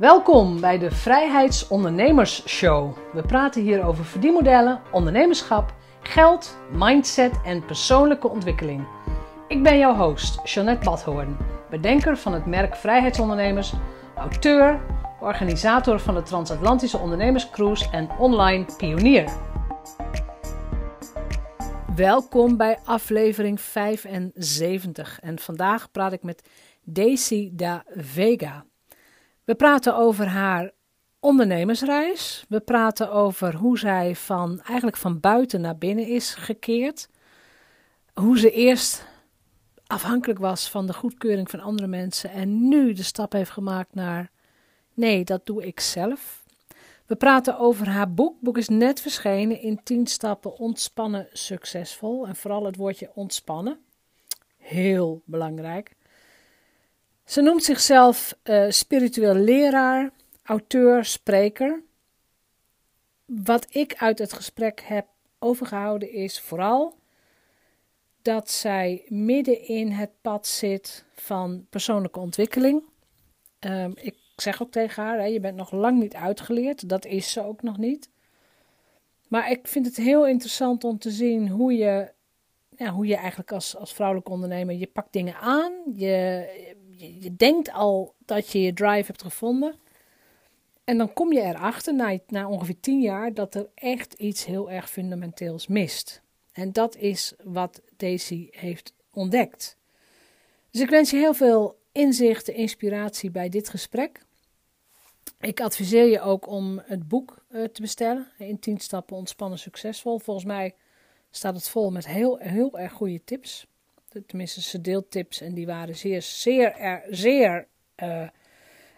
[0.00, 2.96] Welkom bij de Vrijheidsondernemers Show.
[3.12, 8.86] We praten hier over verdienmodellen, ondernemerschap, geld, mindset en persoonlijke ontwikkeling.
[9.48, 11.36] Ik ben jouw host, Jeanette Badhoorn,
[11.70, 13.72] bedenker van het merk Vrijheidsondernemers,
[14.16, 14.80] auteur,
[15.20, 19.32] organisator van de Transatlantische Ondernemerscruise en online pionier.
[21.96, 26.48] Welkom bij aflevering 75 en vandaag praat ik met
[26.84, 28.64] Daisy da Vega.
[29.50, 30.70] We praten over haar
[31.20, 32.44] ondernemersreis.
[32.48, 37.08] We praten over hoe zij van, eigenlijk van buiten naar binnen is gekeerd.
[38.14, 39.06] Hoe ze eerst
[39.86, 44.30] afhankelijk was van de goedkeuring van andere mensen en nu de stap heeft gemaakt naar
[44.94, 46.44] nee, dat doe ik zelf.
[47.06, 48.32] We praten over haar boek.
[48.32, 52.26] Het boek is net verschenen in 10 stappen ontspannen succesvol.
[52.26, 53.78] En vooral het woordje ontspannen.
[54.56, 55.98] Heel belangrijk.
[57.30, 60.10] Ze noemt zichzelf uh, spiritueel leraar,
[60.42, 61.82] auteur, spreker.
[63.24, 65.06] Wat ik uit het gesprek heb
[65.38, 66.94] overgehouden is vooral
[68.22, 72.82] dat zij midden in het pad zit van persoonlijke ontwikkeling.
[73.60, 76.88] Um, ik zeg ook tegen haar: hè, je bent nog lang niet uitgeleerd.
[76.88, 78.10] Dat is ze ook nog niet.
[79.28, 82.12] Maar ik vind het heel interessant om te zien hoe je,
[82.76, 85.72] ja, hoe je eigenlijk als, als vrouwelijke ondernemer, je pakt dingen aan.
[85.94, 89.74] Je, je, denkt al dat je je drive hebt gevonden.
[90.84, 94.70] En dan kom je erachter, na, na ongeveer tien jaar, dat er echt iets heel
[94.70, 96.22] erg fundamenteels mist.
[96.52, 99.76] En dat is wat Daisy heeft ontdekt.
[100.70, 104.22] Dus ik wens je heel veel inzicht en inspiratie bij dit gesprek.
[105.40, 108.28] Ik adviseer je ook om het boek uh, te bestellen.
[108.38, 110.18] In 10 stappen ontspannen succesvol.
[110.18, 110.74] Volgens mij
[111.30, 113.66] staat het vol met heel, heel erg goede tips.
[114.26, 117.68] Tenminste, ze deelt tips en die waren zeer, zeer, zeer
[118.02, 118.28] uh,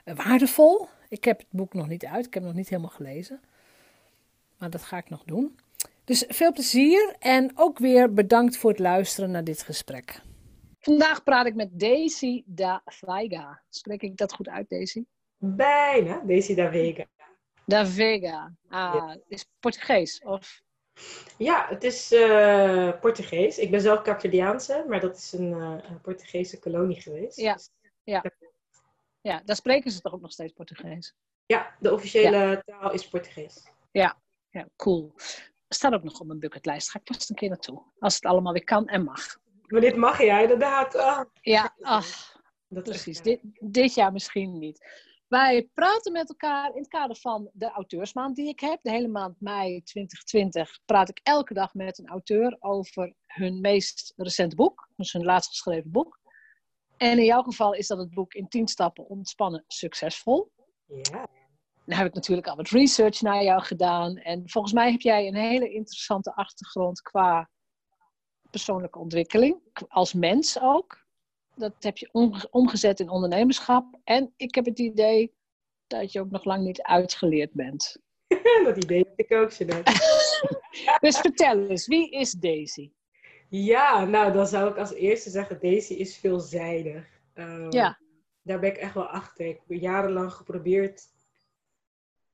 [0.05, 0.89] waardevol.
[1.09, 2.27] Ik heb het boek nog niet uit.
[2.27, 3.41] Ik heb het nog niet helemaal gelezen.
[4.59, 5.59] Maar dat ga ik nog doen.
[6.05, 10.21] Dus veel plezier en ook weer bedankt voor het luisteren naar dit gesprek.
[10.79, 13.63] Vandaag praat ik met Daisy da Veiga.
[13.69, 15.05] Spreek ik dat goed uit, Daisy?
[15.37, 17.05] Bijna, Daisy da Vega.
[17.67, 18.53] Da Vega.
[18.69, 19.19] Ah, ja.
[19.29, 20.63] is Portugees of?
[21.39, 23.59] Ja, het is uh, Portugees.
[23.59, 27.37] Ik ben zelf Capverdiaanse, maar dat is een, uh, Portugese kolonie geweest.
[27.37, 27.71] Ja, dus,
[28.05, 28.25] ja.
[29.21, 31.15] ja, daar spreken ze toch ook nog steeds Portugees?
[31.47, 32.63] Ja, de officiële ja.
[32.65, 33.71] taal is Portugees.
[33.91, 34.19] Ja,
[34.51, 35.13] ja cool.
[35.69, 36.91] Staat ook nog op mijn bucketlijst.
[36.91, 37.83] Ga ik vast een keer naartoe.
[37.99, 39.41] Als het allemaal weer kan en mag.
[39.67, 40.95] Maar dit mag jij inderdaad.
[40.95, 41.21] Oh.
[41.41, 43.21] Ja, ach, dat precies.
[43.21, 44.87] Dit, dit jaar misschien niet.
[45.33, 48.79] Wij praten met elkaar in het kader van de auteursmaand die ik heb.
[48.83, 54.13] De hele maand mei 2020 praat ik elke dag met een auteur over hun meest
[54.17, 54.89] recente boek.
[54.97, 56.21] Dus hun laatst geschreven boek.
[56.97, 60.53] En in jouw geval is dat het boek in 10 stappen ontspannen succesvol.
[60.87, 61.29] Ja.
[61.85, 64.17] Dan heb ik natuurlijk al wat research naar jou gedaan.
[64.17, 67.51] En volgens mij heb jij een hele interessante achtergrond qua
[68.51, 69.61] persoonlijke ontwikkeling.
[69.89, 71.02] Als mens ook
[71.55, 72.09] dat heb je
[72.51, 73.99] omgezet in ondernemerschap.
[74.05, 75.33] En ik heb het idee
[75.87, 77.97] dat je ook nog lang niet uitgeleerd bent.
[78.65, 79.51] dat idee heb ik ook,
[81.01, 82.91] dus vertel eens, wie is Daisy?
[83.49, 87.21] Ja, nou dan zou ik als eerste zeggen, Daisy is veelzijdig.
[87.35, 87.99] Um, ja.
[88.43, 89.47] Daar ben ik echt wel achter.
[89.47, 91.03] Ik heb jarenlang geprobeerd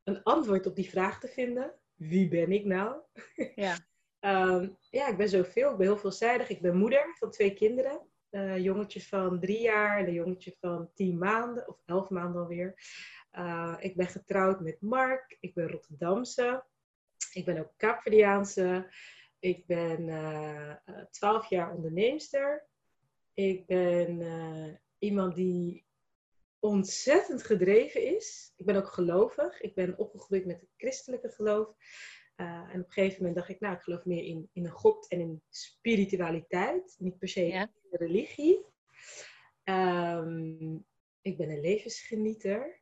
[0.05, 1.75] een antwoord op die vraag te vinden.
[1.95, 2.97] Wie ben ik nou?
[3.55, 3.77] Ja.
[4.21, 5.71] um, ja, ik ben zoveel.
[5.71, 6.49] Ik ben heel veelzijdig.
[6.49, 8.01] Ik ben moeder van twee kinderen
[8.31, 12.75] uh, jongetje van drie jaar en een jongetje van tien maanden, of elf maanden alweer.
[13.33, 16.65] Uh, ik ben getrouwd met Mark, ik ben Rotterdamse,
[17.33, 18.93] ik ben ook Kaapverdiaanse,
[19.39, 20.75] ik ben uh,
[21.11, 22.67] twaalf jaar onderneemster.
[23.35, 24.23] Ik ben
[24.99, 25.87] iemand die
[26.59, 28.53] ontzettend gedreven is.
[28.57, 29.61] Ik ben ook gelovig.
[29.61, 31.69] Ik ben opgegroeid met het christelijke geloof.
[32.37, 34.71] Uh, en op een gegeven moment dacht ik, nou, ik geloof meer in, in een
[34.71, 36.97] God en in spiritualiteit.
[36.99, 37.69] Niet per se.
[37.91, 38.67] Religie.
[39.65, 40.87] Um,
[41.23, 42.81] ik ben een levensgenieter.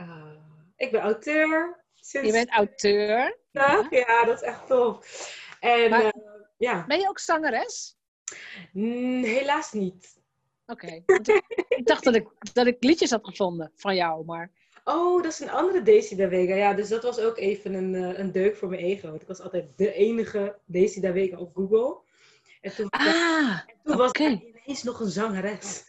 [0.00, 0.36] Uh,
[0.76, 1.84] ik ben auteur.
[1.94, 2.26] Sinds...
[2.26, 3.38] Je bent auteur?
[3.50, 5.56] Ja, ja, dat is echt tof.
[5.60, 6.10] En, maar, uh,
[6.56, 6.86] ja.
[6.86, 7.96] Ben je ook zangeres?
[8.72, 10.22] Mm, helaas niet.
[10.66, 11.02] Oké, okay.
[11.68, 14.52] ik dacht dat ik, dat ik liedjes had gevonden van jou, maar...
[14.84, 16.54] Oh, dat is een andere Daisy da Vega.
[16.54, 19.14] Ja, dus dat was ook even een, uh, een deuk voor mijn ego.
[19.14, 22.02] Ik was altijd de enige Daisy da Vega op Google.
[22.64, 25.84] En toen, ah, en toen was er ineens nog een zangeres.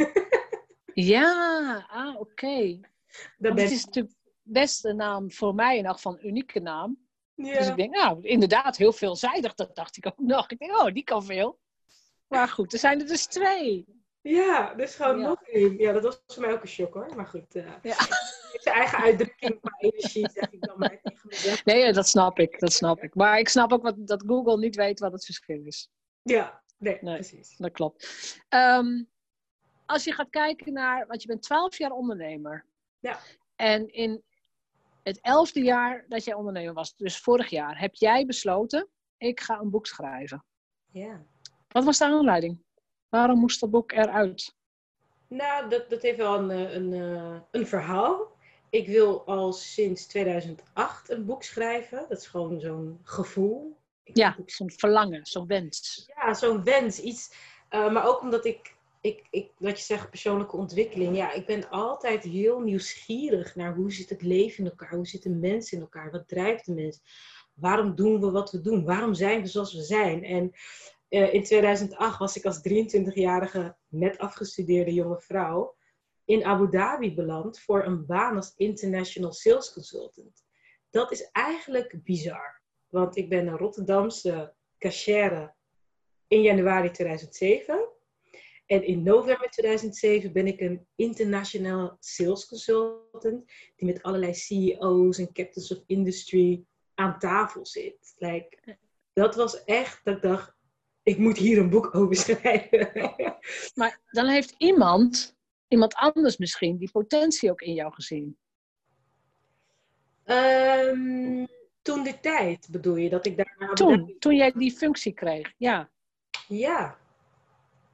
[0.94, 2.20] ja, ah, oké.
[2.20, 2.82] Okay.
[3.38, 6.98] Dat is natuurlijk best een naam voor mij een unieke naam.
[7.36, 7.58] Ja.
[7.58, 9.54] Dus ik denk, nou, inderdaad, heel veelzijdig.
[9.54, 10.50] Dat dacht ik ook nog.
[10.50, 11.60] Ik denk, oh, die kan veel.
[12.28, 13.86] Maar goed, er zijn er dus twee.
[14.22, 15.28] Ja, dus gewoon Ja.
[15.28, 15.78] nog één.
[15.78, 17.16] Ja, dat was voor mij ook een shock hoor.
[17.16, 17.96] Maar goed, eh Ja.
[18.64, 21.02] zijn eigen uitdrukking qua energie, zeg ik dan maar.
[21.64, 23.16] Nee, dat snap ik, dat snap ik.
[23.16, 25.90] Maar ik snap ook wat, dat Google niet weet wat het verschil is.
[26.22, 27.14] Ja, nee, Nee.
[27.14, 27.58] precies.
[27.58, 28.08] Dat klopt.
[28.50, 29.04] Ehm,
[29.86, 32.66] als je gaat kijken naar, want je bent 12 jaar ondernemer.
[33.00, 33.20] Ja.
[33.56, 34.24] En in
[35.04, 39.60] het elfde jaar dat jij ondernemer was, dus vorig jaar, heb jij besloten, ik ga
[39.60, 40.46] een boek schrijven.
[40.92, 41.26] Ja.
[41.68, 42.64] Wat was de aanleiding?
[43.10, 44.56] Waarom moest dat boek eruit?
[45.28, 48.34] Nou, dat, dat heeft wel een, eh, een, eh, een verhaal.
[48.70, 52.06] Ik wil al sinds 2008 een boek schrijven.
[52.10, 53.78] Dat is gewoon zo'n gevoel.
[54.14, 56.10] Ja, zo'n verlangen, zo'n wens.
[56.16, 57.34] ja, zo'n wens, iets.
[57.70, 61.16] eh, maar ook omdat ik, ik, ik, wat je zegt, persoonlijke ontwikkeling.
[61.16, 64.94] Ja, ik ben altijd heel nieuwsgierig naar hoe zit het leven in elkaar?
[64.96, 66.12] Hoe zitten mensen in elkaar?
[66.12, 67.02] Wat drijft de mens?
[67.54, 68.86] Waarom doen we wat we doen?
[68.86, 70.24] Waarom zijn we zoals we zijn?
[70.24, 70.52] En
[71.08, 75.76] eh, in 2008 was ik als 23-jarige, net afgestudeerde jonge vrouw
[76.26, 80.44] in Abu Dhabi beland voor een baan als international sales consultant.
[80.90, 82.62] Dat is eigenlijk bizar.
[82.96, 85.54] Want ik ben een Rotterdamse cachère
[86.28, 87.90] in januari 2007.
[88.66, 95.34] En in november 2007 ben ik een internationaal sales consultant die met allerlei CEO's en
[95.34, 98.14] captains of industry aan tafel zit.
[98.18, 98.78] Like,
[99.14, 100.54] dat was echt dat ik dacht,
[101.04, 102.92] ik moet hier een boek over schrijven.
[103.80, 105.36] Maar dan heeft iemand,
[105.68, 108.38] iemand anders misschien, die potentie ook in jou gezien.
[110.26, 111.15] Ehm,
[112.06, 115.54] de tijd bedoel je dat ik daar Dhabi Toen, toen jij die functie kreeg.
[115.58, 115.90] Ja,
[116.48, 116.98] Ja,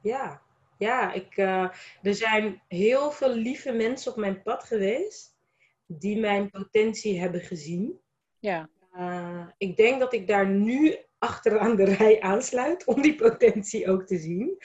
[0.02, 0.42] ja,
[0.78, 1.12] ja.
[1.12, 1.68] Ik, eh,
[2.02, 5.36] er zijn heel veel lieve mensen op mijn pad geweest
[5.86, 8.00] die mijn potentie hebben gezien.
[8.38, 8.68] ja.
[8.92, 14.06] Eh, ik denk dat ik daar nu achteraan de rij aansluit om die potentie ook
[14.06, 14.58] te zien.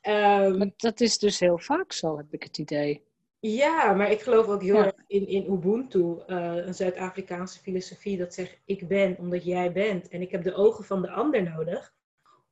[0.00, 3.02] Ehm, Maar dat is dus heel vaak zo, heb ik het idee.
[3.50, 4.84] Ja, maar ik geloof ook heel Ja.
[4.84, 10.08] erg in, in Ubuntu, eh, een Zuid-Afrikaanse filosofie dat zegt: ik ben omdat jij bent.
[10.08, 11.94] En ik heb de ogen van de ander nodig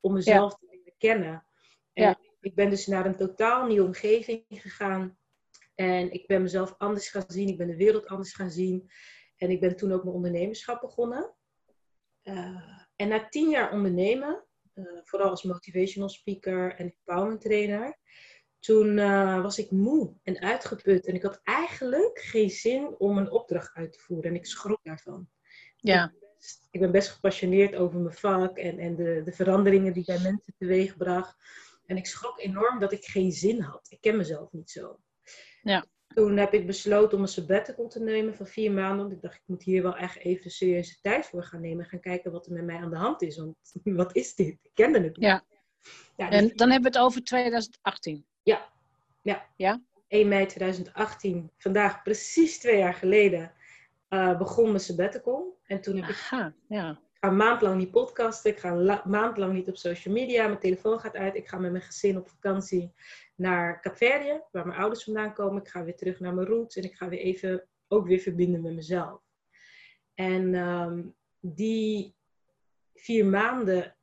[0.01, 1.45] om mezelf te leren kennen.
[1.93, 2.19] En Ja.
[2.41, 5.19] ik ben dus naar een totaal nieuwe omgeving gegaan.
[5.75, 7.49] En ik ben mezelf anders gaan zien.
[7.49, 8.91] Ik ben de wereld anders gaan zien.
[9.37, 11.35] En ik ben toen ook mijn ondernemerschap begonnen.
[12.23, 14.45] Eh, en na tien jaar ondernemen,
[14.75, 17.99] eh, vooral als motivational speaker en empowerment trainer,
[18.61, 21.07] toen eh, was ik moe en uitgeput.
[21.07, 24.31] En ik had eigenlijk geen zin om een opdracht uit te voeren.
[24.31, 25.29] En ik schrok daarvan.
[25.77, 26.13] Ja,
[26.71, 30.55] Ik ben best gepassioneerd over mijn vak en, en de, de veranderingen die bij mensen
[30.59, 31.37] teweeg bracht.
[31.87, 33.87] En ik schrok enorm dat ik geen zin had.
[33.89, 35.01] Ik ken mezelf niet zo.
[35.63, 35.87] Ja.
[36.15, 38.99] Toen heb ik besloten om een sabbatical te nemen van vier maanden.
[38.99, 41.85] Want ik dacht, ik moet hier wel echt even serieuze tijd voor gaan nemen.
[41.85, 43.37] Gaan kijken wat er met mij aan de hand is.
[43.37, 44.59] Want wat is dit?
[44.63, 45.29] Ik kende het niet.
[45.29, 45.45] Ja.
[46.17, 48.27] Ja, dus en dan hebben we het over 2018.
[50.09, 53.53] 1 mei 2018, vandaag precies twee jaar geleden,
[54.09, 55.59] eh, begon mijn sabbatical.
[55.67, 56.17] En toen heb ik
[56.69, 56.91] ja.
[56.91, 58.51] Ik ga een maand lang niet podcasten.
[58.51, 60.47] Ik ga een la- maand lang niet op social media.
[60.47, 61.35] Mijn telefoon gaat uit.
[61.35, 62.93] Ik ga met mijn gezin op vakantie
[63.35, 65.63] naar Capverdië, waar mijn ouders vandaan komen.
[65.63, 68.63] Ik ga weer terug naar mijn roots en ik ga weer even ook weer verbinden
[68.63, 69.21] met mezelf.
[70.15, 71.03] En ehm,
[71.41, 72.15] die
[72.95, 73.95] vier maanden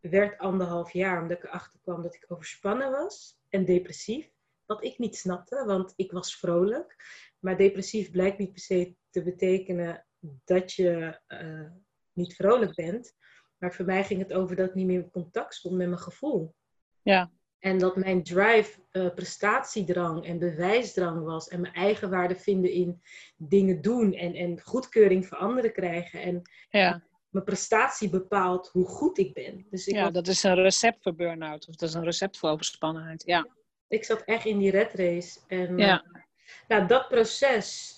[0.00, 4.30] werd anderhalf jaar, omdat ik erachter kwam dat ik overspannen was en depressief.
[4.66, 6.96] Wat ik niet snapte, want ik was vrolijk.
[7.38, 10.06] Maar depressief blijkt niet per se te betekenen
[10.44, 11.70] dat je eh,
[12.12, 13.16] niet vrolijk bent.
[13.58, 16.00] Maar voor mij ging het over dat ik niet meer in contact stond met mijn
[16.00, 16.54] gevoel.
[17.02, 17.30] Ja.
[17.58, 21.48] En dat mijn drive eh, prestatiedrang en bewijsdrang was.
[21.48, 23.02] En mijn eigen waarde vinden in
[23.36, 24.14] dingen doen.
[24.14, 26.20] En, en goedkeuring voor anderen krijgen.
[26.20, 29.66] En Ja, mijn prestatie bepaalt hoe goed ik ben.
[29.70, 31.68] Dus ik, ja, dat is een recept voor burn-out.
[31.68, 33.22] Of dat is een recept voor overspannenheid.
[33.26, 33.46] Ja,
[33.88, 35.38] ik zat echt in die red race.
[35.46, 36.04] En ja.
[36.12, 36.20] eh,
[36.68, 37.96] nou, dat proces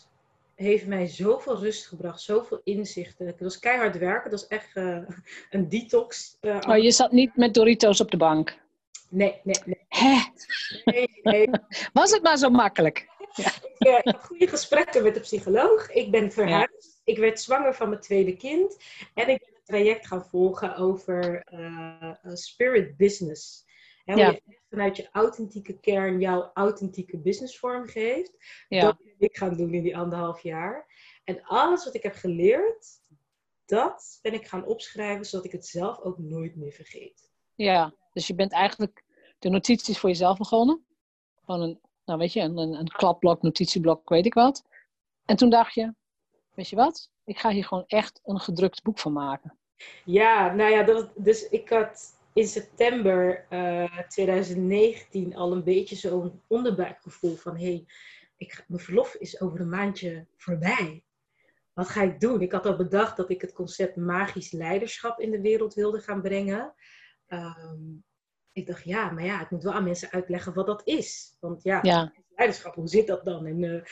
[0.55, 2.21] heeft mij zoveel rust gebracht.
[2.21, 3.27] Zoveel inzichten.
[3.27, 4.31] Het was keihard werken.
[4.31, 4.99] Dat was echt eh,
[5.51, 6.37] een detox.
[6.41, 8.63] eh, Oh, je zat niet met Doritos op de bank.
[9.09, 9.85] Nee, nee, nee.
[9.89, 10.23] Hè?
[10.85, 11.51] nee, nee.
[11.93, 13.13] Was het maar zo makkelijk?
[13.37, 13.47] Ik,
[13.79, 15.91] eh, ik had goede gesprekken met de psycholoog.
[15.91, 16.94] Ik ben verhuisd.
[17.05, 18.77] Ik werd zwanger van mijn tweede kind.
[19.15, 23.65] En ik ben een traject gaan volgen over eh, spirit business.
[24.05, 28.33] Hè, hoe je vanuit je authentieke kern jouw authentieke business vormgeeft.
[28.69, 30.87] Ja, Dat ben ik gaan doen in die anderhalf jaar.
[31.25, 32.87] En alles wat ik heb geleerd,
[33.67, 37.31] dat ben ik gaan opschrijven, zodat ik het zelf ook nooit meer vergeet.
[37.55, 37.95] ja.
[38.13, 39.05] Dus je bent eigenlijk
[39.39, 40.85] de notities voor jezelf begonnen.
[41.45, 44.65] Gewoon een, nou weet je, een, een, een klapblok, notitieblok, weet ik wat.
[45.25, 45.95] En toen dacht je,
[46.55, 47.11] weet je wat?
[47.25, 49.59] Ik ga hier gewoon echt een gedrukt boek van maken.
[50.05, 53.47] Ja, nou ja, dat, dus ik had in september
[54.09, 57.87] 2019 al een beetje zo'n onderbuikgevoel van hé, hey,
[58.37, 61.05] ik, mijn verlof is over een maandje voorbij.
[61.73, 62.41] Wat ga ik doen?
[62.41, 66.23] Ik had al bedacht dat ik het concept magisch leiderschap in de wereld wilde gaan
[66.23, 66.75] brengen.
[67.27, 67.83] Ehm,
[68.53, 71.37] ik dacht, ja, maar ja, ik moet wel aan mensen uitleggen wat dat is.
[71.41, 72.13] Want ja, Ja.
[72.37, 73.47] leiderschap, hoe zit dat dan?
[73.47, 73.85] En, eh,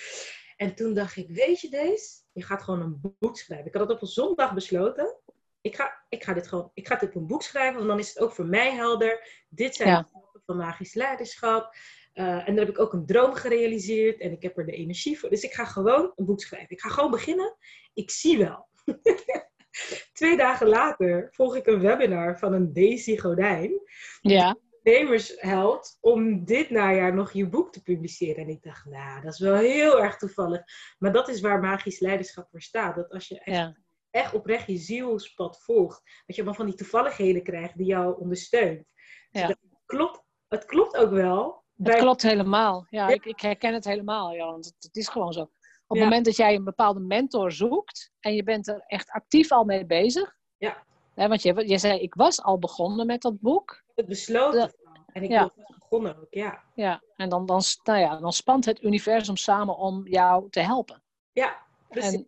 [0.57, 2.22] en toen dacht ik, weet je deze?
[2.33, 3.67] Je gaat gewoon een boek schrijven.
[3.67, 5.17] Ik had het op een zondag besloten.
[5.61, 7.99] Ik ga, ik ga dit gewoon, ik ga dit op een boek schrijven, want dan
[7.99, 9.45] is het ook voor mij helder.
[9.49, 10.01] Dit zijn Ja.
[10.03, 11.75] de stappen van magisch leiderschap.
[12.13, 15.19] Eh, en dan heb ik ook een droom gerealiseerd en ik heb er de energie
[15.19, 15.31] voor.
[15.31, 16.71] Dus ik ga gewoon een boek schrijven.
[16.71, 17.57] Ik ga gewoon beginnen.
[17.95, 18.69] Ik zie wel.
[20.13, 23.81] Twee dagen later volg ik een webinar van een Daisy Godijn
[24.21, 24.57] Ja.
[24.85, 28.43] Ondernemersheld om dit najaar nog je boek te publiceren.
[28.45, 30.63] En ik dacht, nou, dat is wel heel erg toevallig.
[30.99, 32.95] Maar dat is waar magisch leiderschap voor staat.
[32.97, 33.77] Dat als je echt, Ja.
[34.11, 38.85] echt oprecht je zielspad volgt, dat je allemaal van die toevalligheden krijgt die jou ondersteunt.
[39.31, 39.47] Dus Ja.
[39.47, 41.61] dat klopt, het klopt ook wel.
[41.83, 42.87] Het klopt helemaal.
[42.91, 43.15] Ja, Ja.
[43.15, 45.41] Ik, ik herken het helemaal, ja, want het, het is gewoon zo.
[45.87, 49.53] Op het moment dat jij een bepaalde mentor zoekt en je bent er echt actief
[49.53, 50.37] al mee bezig.
[50.57, 50.85] Ja.
[51.15, 53.83] Hè, want je, je zei, ik was al begonnen met dat boek.
[53.95, 54.75] Het besloten.
[55.13, 55.43] En ik Ja.
[55.43, 56.63] vast begonnen ook, ja.
[56.75, 61.03] Ja, en dan, dan, nou ja, dan spant het universum samen om jou te helpen.
[61.33, 62.25] Ja, precies.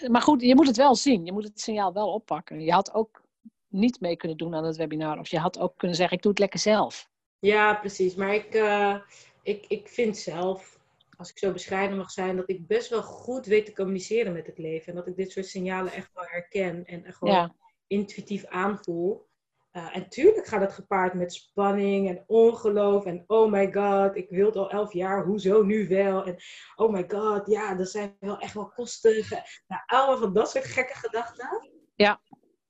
[0.00, 1.24] En, maar goed, je moet het wel zien.
[1.24, 2.60] Je moet het signaal wel oppakken.
[2.60, 3.22] Je had ook
[3.68, 5.18] niet mee kunnen doen aan het webinar.
[5.18, 7.08] Of je had ook kunnen zeggen, ik doe het lekker zelf.
[7.38, 8.14] Ja, precies.
[8.14, 8.96] Maar ik, eh,
[9.42, 10.78] ik, ik vind zelf,
[11.16, 14.46] als ik zo bescheiden mag zijn, dat ik best wel goed weet te communiceren met
[14.46, 14.88] het leven.
[14.88, 17.54] En dat ik dit soort signalen echt wel herken en gewoon Ja,
[17.88, 19.26] intuïtief aanvoel.
[19.70, 23.04] Eh, en tuurlijk gaat het gepaard met spanning en ongeloof.
[23.04, 26.24] En oh my god, ik wil het al elf jaar, hoezo nu wel?
[26.24, 26.36] En
[26.76, 29.24] oh my god, ja, dat zijn wel echt wel kosten.
[29.66, 31.70] Nou, allemaal van dat soort gekke gedachten.
[31.94, 32.20] Ja.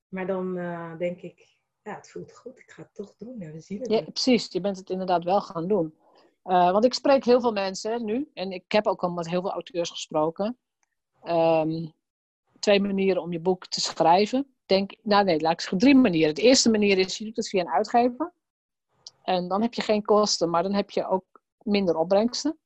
[0.08, 3.52] Maar dan eh, denk ik, ja, het voelt goed, ik ga het toch doen en
[3.52, 3.90] we zien het.
[3.90, 4.52] ja, precies.
[4.52, 5.94] Je bent het inderdaad wel gaan doen.
[6.42, 8.30] Eh, want ik spreek heel veel mensen nu.
[8.34, 10.58] En ik heb ook al met heel veel auteurs gesproken.
[11.22, 11.86] Ehm,
[12.58, 14.54] twee manieren om je boek te schrijven.
[14.68, 16.34] Denk, nou nee, laat ik zeggen drie manieren.
[16.34, 18.32] De eerste manier is, je doet het via een uitgever.
[19.22, 21.24] En dan heb je geen kosten, maar dan heb je ook
[21.62, 22.58] minder opbrengsten.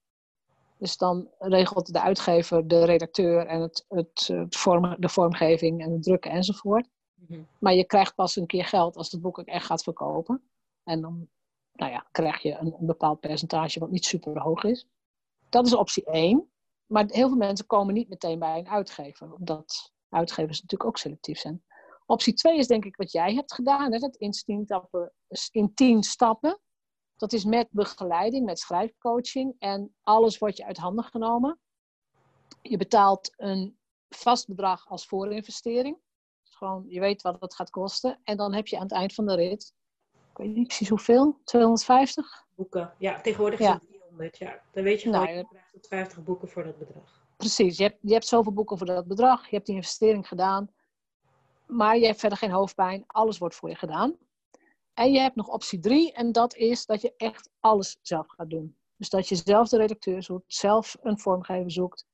[0.78, 5.92] Dus dan regelt de uitgever de redacteur en het, het, het vorm, de vormgeving en
[5.92, 6.88] het drukken enzovoort.
[7.14, 7.40] Mhm.
[7.58, 10.42] Maar je krijgt pas een keer geld als het boek ook echt gaat verkopen.
[10.84, 11.28] En dan
[11.72, 14.86] nou ja, krijg je een, een bepaald percentage wat niet super hoog is.
[15.48, 16.50] Dat is optie 1.
[16.86, 19.34] Maar heel veel mensen komen niet meteen bij een uitgever.
[19.34, 21.62] Omdat uitgevers natuurlijk ook selectief zijn.
[22.12, 23.92] Optie 2 is denk ik wat jij hebt gedaan.
[23.92, 23.98] Hè?
[23.98, 25.12] Dat in tien, stappen,
[25.50, 26.60] in tien stappen.
[27.16, 29.54] Dat is met begeleiding, met schrijfcoaching.
[29.58, 31.58] En alles wordt je uit handen genomen.
[32.62, 33.78] Je betaalt een
[34.08, 35.98] vast bedrag als voorinvestering.
[36.44, 38.20] Dus gewoon, je weet wat het gaat kosten.
[38.24, 39.74] En dan heb je aan het eind van de rit,
[40.12, 42.46] ik weet niet precies hoeveel, 250?
[42.54, 42.94] boeken.
[42.98, 43.72] Ja, tegenwoordig Ja.
[43.72, 44.38] het 300.
[44.38, 44.62] Ja.
[44.72, 47.26] Dan weet je Nou, gewoon, je krijgt tot 50 boeken voor dat bedrag.
[47.36, 50.70] Precies, je hebt, je hebt zoveel boeken voor dat bedrag, je hebt die investering gedaan,
[51.72, 54.16] maar je hebt verder geen hoofdpijn, alles wordt voor je gedaan.
[54.94, 58.50] En je hebt nog optie 3 en dat is dat je echt alles zelf gaat
[58.50, 58.76] doen.
[58.96, 62.06] Dus dat je zelf de redacteur zoekt, zelf een vormgever zoekt.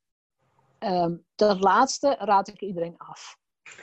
[0.79, 3.37] Ehm, dat laatste raad ik iedereen af.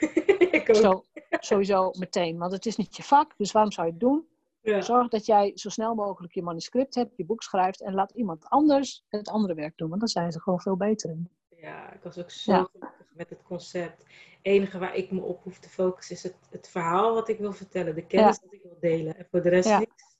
[0.50, 0.74] ik.
[0.74, 4.28] Zo, sowieso meteen, want het is niet je vak, dus waarom zou je het doen?
[4.60, 4.80] Ja.
[4.80, 8.44] Zorg dat jij zo snel mogelijk je manuscript hebt, je boek schrijft en laat iemand
[8.48, 11.30] anders het andere werk doen, want dan zijn ze gewoon veel beter in.
[11.60, 12.68] Ja, ik was ook zo Ja.
[12.72, 13.98] gelukkig met het concept.
[13.98, 14.08] Het
[14.42, 17.52] enige waar ik me op hoef te focussen is het, het verhaal wat ik wil
[17.52, 17.94] vertellen.
[17.94, 19.16] De kennis dat ik wil delen.
[19.16, 19.78] En voor de rest Ja.
[19.78, 20.16] niks.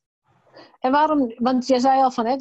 [0.81, 2.37] En waarom, want jij zei al van, hè,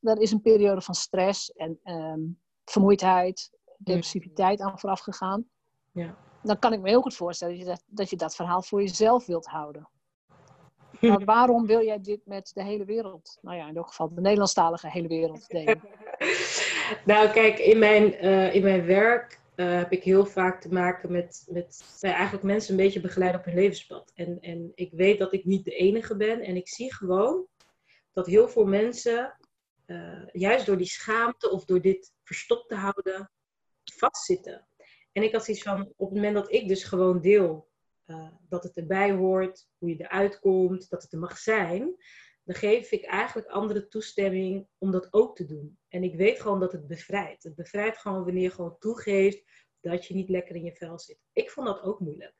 [0.00, 2.20] er is een periode van stress en ehm,
[2.64, 5.48] vermoeidheid, depressiviteit aan vooraf gegaan.
[5.92, 6.16] Ja.
[6.42, 8.80] Dan kan ik me heel goed voorstellen dat je dat, dat, je dat verhaal voor
[8.80, 9.88] jezelf wilt houden.
[11.00, 14.20] Maar waarom wil jij dit met de hele wereld, nou ja, in ieder geval de
[14.20, 15.80] Nederlandstalige hele wereld delen?
[17.04, 21.12] Nou, kijk, in mijn, eh, in mijn werk eh, heb ik heel vaak te maken
[21.12, 24.12] met, met eigenlijk mensen een beetje begeleiden op hun levenspad.
[24.14, 26.40] En, en ik weet dat ik niet de enige ben.
[26.40, 27.46] En ik zie gewoon
[28.12, 29.36] dat heel veel mensen,
[29.86, 33.30] eh, juist door die schaamte of door dit verstopt te houden,
[33.84, 34.66] vastzitten.
[35.12, 37.70] En ik had zoiets van, op het moment dat ik dus gewoon deel
[38.48, 41.94] dat het erbij hoort, hoe je eruit komt, dat het er mag zijn,
[42.44, 45.78] dan geef ik eigenlijk anderen toestemming om dat ook te doen.
[45.88, 47.42] En ik weet gewoon dat het bevrijdt.
[47.42, 49.42] Het bevrijdt gewoon wanneer je gewoon toegeeft
[49.80, 51.18] dat je niet lekker in je vel zit.
[51.32, 52.34] Ik vond dat ook moeilijk.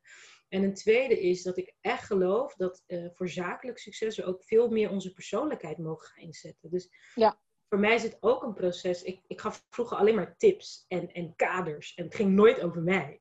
[0.49, 4.45] En een tweede is dat ik echt geloof dat eh, voor zakelijk succes we ook
[4.45, 6.71] veel meer onze persoonlijkheid mogen gaan inzetten.
[6.71, 7.41] Dus Ja.
[7.73, 9.03] Voor mij is het ook een proces.
[9.03, 11.95] Ik, ik gaf vroeger alleen maar tips en, en kaders.
[11.95, 13.19] En het ging nooit over mij.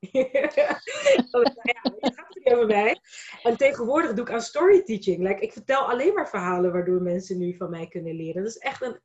[1.30, 3.00] oh, ja, het gaat niet over mij.
[3.42, 5.22] En tegenwoordig doe ik aan storyteaching.
[5.22, 8.42] Like, ik vertel alleen maar verhalen waardoor mensen nu van mij kunnen leren.
[8.42, 9.00] Dat is echt een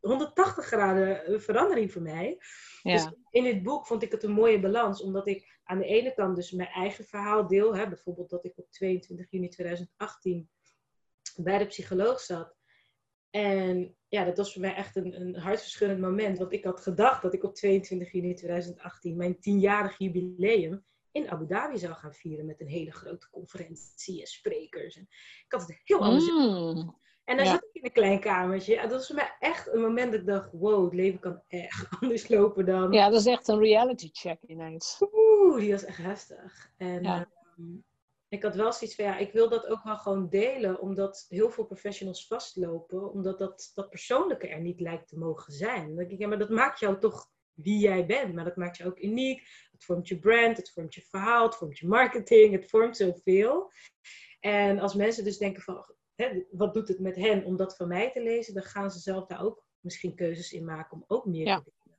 [0.00, 2.38] 180 graden eh, verandering voor mij.
[2.82, 2.92] Ja.
[2.92, 5.02] Dus in dit boek vond ik het een mooie balans.
[5.02, 7.76] Omdat ik aan de ene kant dus mijn eigen verhaal deel.
[7.76, 10.48] Hè, bijvoorbeeld dat ik op 22 juni 2018
[11.36, 12.61] bij de psycholoog zat.
[13.32, 16.38] En ja, dat was voor mij echt een, een hartverscheurend moment.
[16.38, 21.46] Want ik had gedacht dat ik op 22 juni 2018 mijn tienjarig jubileum in Abu
[21.46, 24.96] Dhabi zou gaan vieren met een hele grote conferentie en sprekers.
[24.96, 25.02] En
[25.44, 26.30] ik had het heel anders.
[26.30, 27.00] Mm.
[27.24, 28.76] En dan zat ik in een klein kamertje.
[28.76, 31.42] En dat was voor mij echt een moment dat ik dacht: wow, het leven kan
[31.48, 32.92] echt anders lopen dan.
[32.92, 35.02] Ja, dat is echt een reality check ineens.
[35.12, 36.72] Oeh, die was echt heftig.
[36.76, 37.28] En ja.
[37.56, 37.76] Ehm,
[38.32, 41.50] ik had wel zoiets van, ja, ik wil dat ook wel gewoon delen, omdat heel
[41.50, 45.86] veel professionals vastlopen, omdat dat, dat persoonlijke er niet lijkt te mogen zijn.
[45.86, 48.76] Dan denk ik, ja, maar dat maakt jou toch wie jij bent, maar dat maakt
[48.76, 49.48] je ook uniek.
[49.72, 53.70] Het vormt je brand, het vormt je verhaal, het vormt je marketing, het vormt zoveel.
[54.40, 57.88] En als mensen dus denken van, hè, wat doet het met hen om dat van
[57.88, 61.26] mij te lezen, dan gaan ze zelf daar ook misschien keuzes in maken om ook
[61.26, 61.96] meer te doen.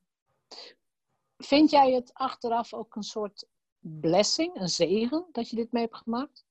[1.37, 3.47] Vind jij het achteraf ook een soort
[3.83, 6.45] blessing, een zegen, dat je dit mee hebt gemaakt?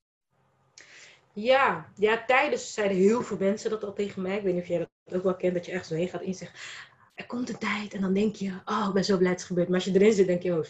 [1.32, 4.36] Ja, ja, tijdens zeiden heel veel mensen dat al tegen mij.
[4.36, 6.22] Ik weet niet of jij dat ook wel kent, dat je echt zo heen gaat
[6.22, 6.52] in zegt,
[7.14, 9.48] er komt een tijd en dan denk je, oh, ik ben zo blij dat het
[9.48, 9.68] gebeurt.
[9.68, 10.64] Maar als je erin zit, denk je, oh,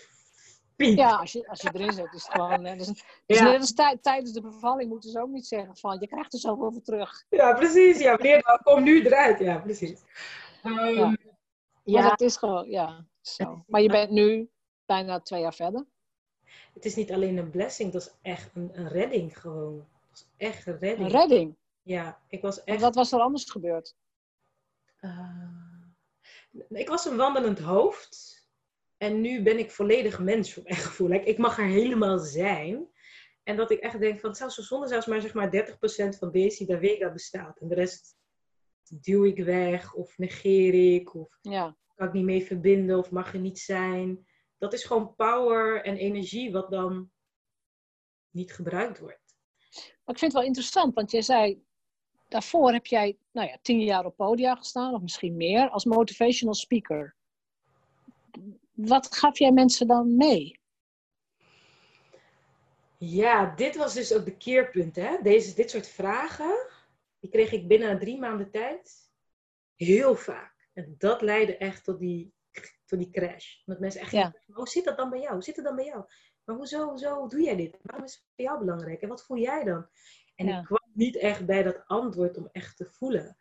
[0.76, 0.96] piep.
[0.96, 2.64] Ja, als je, als je erin zit, is het gewoon...
[2.64, 2.86] Hè, dus,
[3.26, 3.44] dus ja.
[3.44, 6.72] net als tijdens de bevalling moeten ze ook niet zeggen van, je krijgt er zoveel
[6.72, 7.24] voor terug.
[7.28, 7.98] Ja, precies.
[7.98, 9.38] Ja, wanneer dan, kom nu eruit.
[9.38, 10.00] Ja, precies.
[10.64, 11.16] Um, ja.
[11.84, 12.10] ja.
[12.10, 13.64] het is gewoon, ja, zo.
[13.66, 14.50] Maar je bent nu
[14.86, 15.86] bijna twee jaar verder
[16.72, 19.76] het is niet alleen een blessing, dat is echt een, een redding gewoon.
[20.08, 21.12] Dat is echt een redding.
[21.12, 21.56] Een redding?
[21.82, 22.80] Ja, ik was echt...
[22.80, 23.96] wat was er anders gebeurd?
[25.00, 25.52] Uh,
[26.68, 28.40] ik was een wandelend hoofd.
[28.96, 31.10] En nu ben ik volledig mens voor mijn gevoel.
[31.10, 32.88] ik mag er helemaal zijn.
[33.42, 35.66] En dat ik echt denk van, zelfs zo zonde zelfs maar zeg maar
[36.14, 37.58] 30% van deze daar Vega bestaat.
[37.58, 38.16] En de rest
[38.88, 41.14] duw ik weg of negeer ik.
[41.14, 41.76] Of ja.
[41.94, 44.26] kan ik niet mee verbinden of mag er niet zijn
[44.62, 47.10] dat is gewoon power en energie wat dan
[48.30, 49.36] niet gebruikt wordt.
[49.70, 51.62] Maar ik vind het wel interessant, want jij zei,
[52.28, 56.54] daarvoor heb jij nou ja, tien jaar op podia gestaan, of misschien meer, als motivational
[56.54, 57.14] speaker.
[58.72, 60.60] Wat gaf jij mensen dan mee?
[62.98, 64.96] Ja, dit was dus ook de keerpunt.
[64.96, 65.22] Hè?
[65.22, 66.66] Deze, dit soort vragen,
[67.20, 69.10] die kreeg ik binnen drie maanden tijd
[69.76, 70.68] heel vaak.
[70.72, 72.32] En dat leidde echt tot die
[72.98, 73.62] die crash.
[73.64, 74.34] Dat mensen echt ja.
[74.52, 75.32] hoe zit dat dan bij jou?
[75.32, 76.04] Hoe zit het dan bij jou?
[76.44, 77.78] Maar hoezo, hoezo doe jij dit?
[77.82, 79.00] Waarom is het voor jou belangrijk?
[79.00, 79.86] En wat voel jij dan?
[80.34, 83.36] En ik kwam niet echt bij dat antwoord om echt te voelen.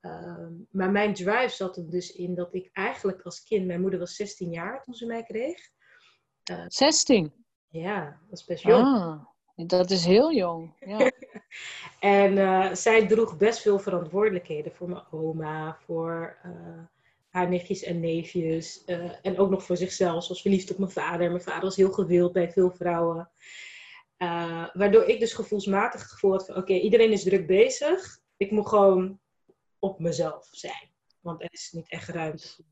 [0.00, 3.98] Ehm, maar mijn drive zat er dus in dat ik eigenlijk als kind, mijn moeder
[3.98, 5.58] was 16 jaar toen ze mij kreeg.
[6.50, 7.32] Uh, 16?
[7.68, 8.84] Ja, dat is best jong.
[8.84, 10.76] Ah, dat is heel jong.
[10.80, 11.10] Ja.
[12.18, 16.84] en uh, zij droeg best veel verantwoordelijkheden voor mijn oma, voor uh,
[17.30, 18.82] haar nichtjes en neefjes.
[18.86, 20.24] Uh, en ook nog voor zichzelf.
[20.24, 21.30] Zoals verliefd op mijn vader.
[21.30, 23.30] Mijn vader was heel gewild bij veel vrouwen.
[24.18, 26.56] Uh, waardoor ik dus gevoelsmatig het gevoel had van...
[26.56, 28.18] Oké, iedereen is druk bezig.
[28.36, 29.20] Ik moet gewoon
[29.78, 30.90] op mezelf zijn.
[31.20, 32.64] Want er is niet echt ruimte voor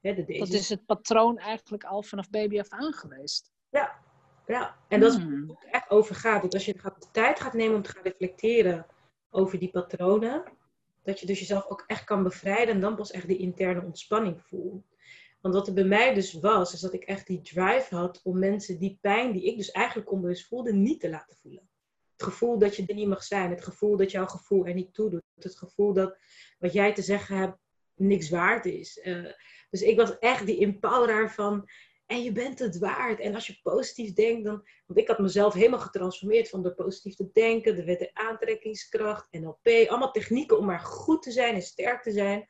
[0.00, 3.52] hè, de Dat is het patroon eigenlijk al vanaf baby af aan geweest.
[3.68, 3.98] Ja,
[4.46, 4.76] ja.
[4.88, 5.46] En dat is hmm.
[5.46, 6.42] waar het echt over gaat.
[6.42, 8.86] Dat als je de tijd gaat nemen om te gaan reflecteren
[9.30, 10.44] over die patronen
[11.10, 14.42] dat je dus jezelf ook echt kan bevrijden en dan pas echt die interne ontspanning
[14.42, 14.84] voelt.
[15.40, 18.38] Want wat er bij mij dus was, is dat ik echt die drive had om
[18.38, 21.68] mensen die pijn die ik dus eigenlijk onbewust voelde, niet te laten voelen.
[22.12, 24.94] Het gevoel dat je er niet mag zijn, het gevoel dat jouw gevoel er niet
[24.94, 26.18] toe doet, het gevoel dat
[26.58, 27.58] wat jij te zeggen hebt
[27.94, 29.00] niks waard is.
[29.04, 29.32] Uh,
[29.70, 31.68] dus ik was echt die empoweraar van
[32.10, 33.20] en je bent het waard.
[33.20, 34.68] En als je positief denkt, dan.
[34.86, 39.26] Want ik had mezelf helemaal getransformeerd van door positief te denken, de wet der aantrekkingskracht,
[39.30, 39.88] NLP.
[39.88, 42.48] Allemaal technieken om maar goed te zijn en sterk te zijn.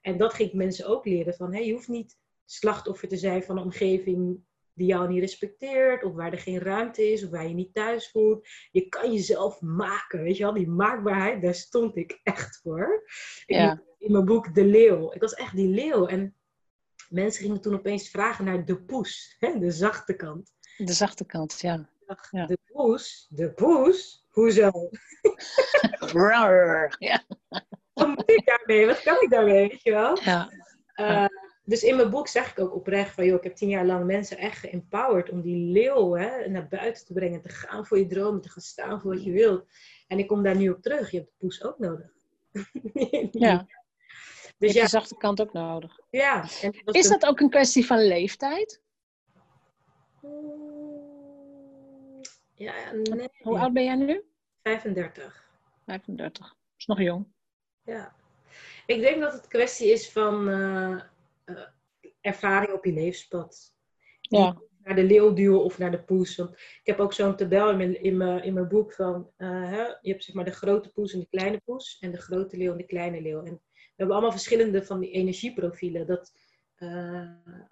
[0.00, 3.42] En dat ging ik mensen ook leren: van hey, je hoeft niet slachtoffer te zijn
[3.42, 4.40] van een omgeving
[4.74, 8.10] die jou niet respecteert, of waar er geen ruimte is, of waar je niet thuis
[8.10, 8.48] voelt.
[8.70, 10.52] Je kan jezelf maken, weet je wel?
[10.52, 13.10] Die maakbaarheid, daar stond ik echt voor.
[13.46, 13.82] Ja.
[13.98, 15.12] In mijn boek De Leeuw.
[15.12, 16.06] Ik was echt die leeuw.
[16.06, 16.34] En
[17.10, 20.52] mensen gingen toen opeens vragen naar de poes, hè, de zachte kant.
[20.76, 21.88] De zachte kant, ja.
[22.30, 22.46] ja.
[22.46, 24.70] De poes, de poes, hoezo?
[26.98, 27.24] ja.
[27.92, 28.86] Wat moet ik daarmee?
[28.86, 30.22] Wat kan ik daarmee, weet je wel?
[30.22, 30.52] Ja.
[30.96, 31.26] Uh,
[31.64, 34.04] dus in mijn boek zeg ik ook oprecht van, joh, ik heb tien jaar lang
[34.04, 38.06] mensen echt geempowered om die leeuw hè, naar buiten te brengen, te gaan voor je
[38.06, 39.64] dromen, te gaan staan voor wat je wilt.
[40.06, 41.10] En ik kom daar nu op terug.
[41.10, 42.12] Je hebt de poes ook nodig.
[43.30, 43.66] ja.
[44.60, 44.82] Dus ja.
[44.82, 46.00] de zachte kant ook nodig.
[46.10, 46.44] Ja.
[46.84, 48.80] Dat is dat ook een kwestie van leeftijd?
[50.20, 50.60] Mm,
[52.54, 53.28] ja, nee.
[53.42, 54.24] Hoe oud ben jij nu?
[54.62, 55.48] 35.
[55.86, 56.46] 35.
[56.46, 57.26] Dat is nog jong.
[57.82, 58.14] Ja.
[58.86, 61.00] Ik denk dat het kwestie is van uh,
[61.44, 61.66] uh,
[62.20, 63.74] ervaring op je levenspad.
[64.20, 64.58] Ja.
[64.82, 66.36] Naar de leeuw duwen of naar de poes.
[66.36, 69.30] Want ik heb ook zo'n tabel in mijn, in mijn, in mijn boek van...
[69.38, 71.98] Uh, hè, je hebt zeg maar de grote poes en de kleine poes.
[72.00, 73.42] En de grote leeuw en de kleine leeuw.
[73.42, 73.60] En
[74.00, 76.06] hebben allemaal verschillende van die energieprofielen.
[76.06, 76.32] Dat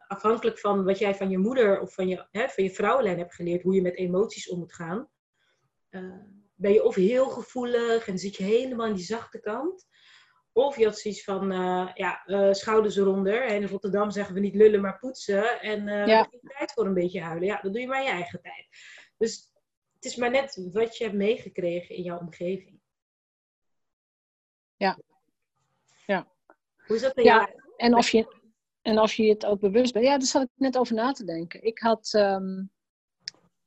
[0.07, 3.35] afhankelijk van wat jij van je moeder of van je, hè, van je vrouwenlijn hebt
[3.35, 3.63] geleerd...
[3.63, 5.09] hoe je met emoties om moet gaan...
[6.55, 9.87] ben je of heel gevoelig en zit je helemaal aan die zachte kant...
[10.53, 13.43] Of je had zoiets van, uh, ja, uh, schouders eronder.
[13.43, 15.61] En in Rotterdam zeggen we niet lullen, maar poetsen.
[15.61, 16.29] En uh, ja.
[16.43, 17.47] tijd voor een beetje huilen.
[17.47, 18.69] Ja, dat doe je maar in je eigen tijd.
[19.17, 19.53] Dus
[19.95, 22.81] het is maar net wat je hebt meegekregen in jouw omgeving.
[24.77, 24.99] Ja.
[26.07, 26.33] Ja.
[26.89, 27.63] Hoe is dat bij ja, jou?
[27.77, 28.37] En of, je,
[28.83, 30.05] en of je het ook bewust bent.
[30.05, 31.63] Ja, daar zat ik net over na te denken.
[31.63, 32.13] Ik had...
[32.17, 32.71] Um,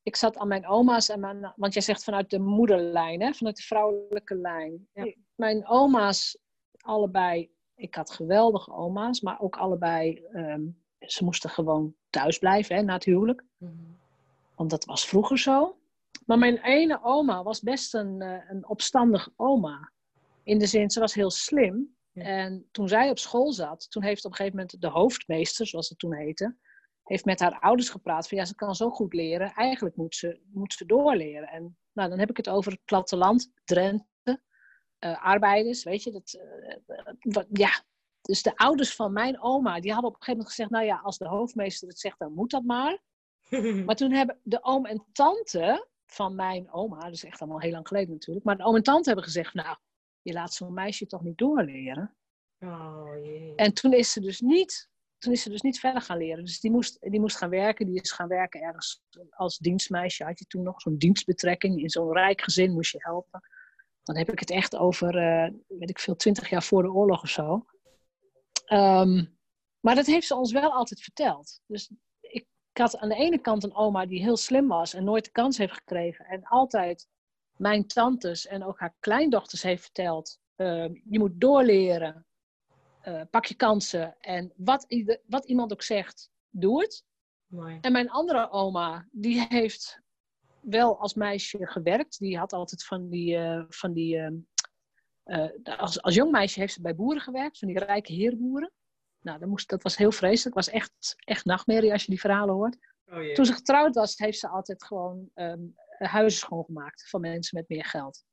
[0.03, 3.33] ik zat aan mijn oma's en mijn, want jij zegt vanuit de moederlijn, hè?
[3.33, 4.87] vanuit de vrouwelijke lijn.
[4.93, 5.13] Ja.
[5.35, 6.37] Mijn oma's
[6.77, 12.81] allebei, ik had geweldige oma's, maar ook allebei, um, ze moesten gewoon thuis blijven hè,
[12.81, 13.43] na het huwelijk.
[13.57, 13.99] Mm
[14.55, 15.77] Want dat was vroeger zo.
[16.25, 19.91] Maar mijn ene oma was best een, uh, een opstandige oma.
[20.43, 21.95] In de zin, ze was heel slim.
[22.11, 22.23] Ja.
[22.23, 25.89] En toen zij op school zat, toen heeft op een gegeven moment de hoofdmeester, zoals
[25.89, 26.57] het toen heette,
[27.03, 30.41] heeft met haar ouders gepraat van ja, ze kan zo goed leren, eigenlijk moet ze,
[30.51, 31.47] moet ze doorleren.
[31.47, 34.41] En nou, dan heb ik het over het platteland, Drenthe,
[34.99, 36.11] uh, arbeiders, weet je.
[36.11, 36.39] Dat,
[36.87, 37.83] uh, wat, ja.
[38.21, 40.99] Dus de ouders van mijn oma, die hadden op een gegeven moment gezegd, nou ja,
[41.03, 42.99] als de hoofdmeester het zegt, dan moet dat maar.
[43.85, 47.71] maar toen hebben de oom en tante van mijn oma, dat is echt allemaal heel
[47.71, 49.77] lang geleden natuurlijk, maar de oom en tante hebben gezegd, nou,
[50.21, 52.15] je laat zo'n meisje toch niet doorleren.
[52.59, 53.55] Oh, jee.
[53.55, 56.45] En toen is ze dus niet toen is ze dus niet verder gaan leren.
[56.45, 57.85] Dus die moest, die moest gaan werken.
[57.85, 60.23] Die is gaan werken ergens als dienstmeisje.
[60.23, 61.81] Had je toen nog zo'n dienstbetrekking.
[61.81, 63.41] In zo'n rijk gezin moest je helpen.
[64.03, 67.21] Dan heb ik het echt over, uh, weet ik veel, twintig jaar voor de oorlog
[67.21, 67.65] of zo.
[68.73, 69.37] Um,
[69.79, 71.61] maar dat heeft ze ons wel altijd verteld.
[71.65, 72.31] Dus ik,
[72.71, 75.31] ik, had aan de ene kant een oma die heel slim was en nooit de
[75.31, 76.25] kans heeft gekregen.
[76.25, 77.07] En altijd
[77.57, 82.25] mijn tantes en ook haar kleindochters heeft verteld: uh, je moet doorleren,
[83.07, 84.15] uh, pak je kansen.
[84.19, 84.85] En wat,
[85.25, 87.03] wat iemand ook zegt, doe het.
[87.47, 87.77] Mooi.
[87.81, 90.01] En mijn andere oma, die heeft
[90.61, 92.19] wel als meisje gewerkt.
[92.19, 93.37] Die had altijd van die.
[93.37, 94.17] Uh, van die
[95.25, 98.71] uh, als, als jong meisje heeft ze bij boeren gewerkt, van die rijke heerboeren.
[99.21, 100.55] Nou, dat, moest, dat was heel vreselijk.
[100.55, 102.77] Het was echt, echt nachtmerrie als je die verhalen hoort.
[103.05, 105.75] Oh, Toen ze getrouwd was, heeft ze altijd gewoon um,
[106.07, 108.23] huizen schoongemaakt van mensen met meer geld.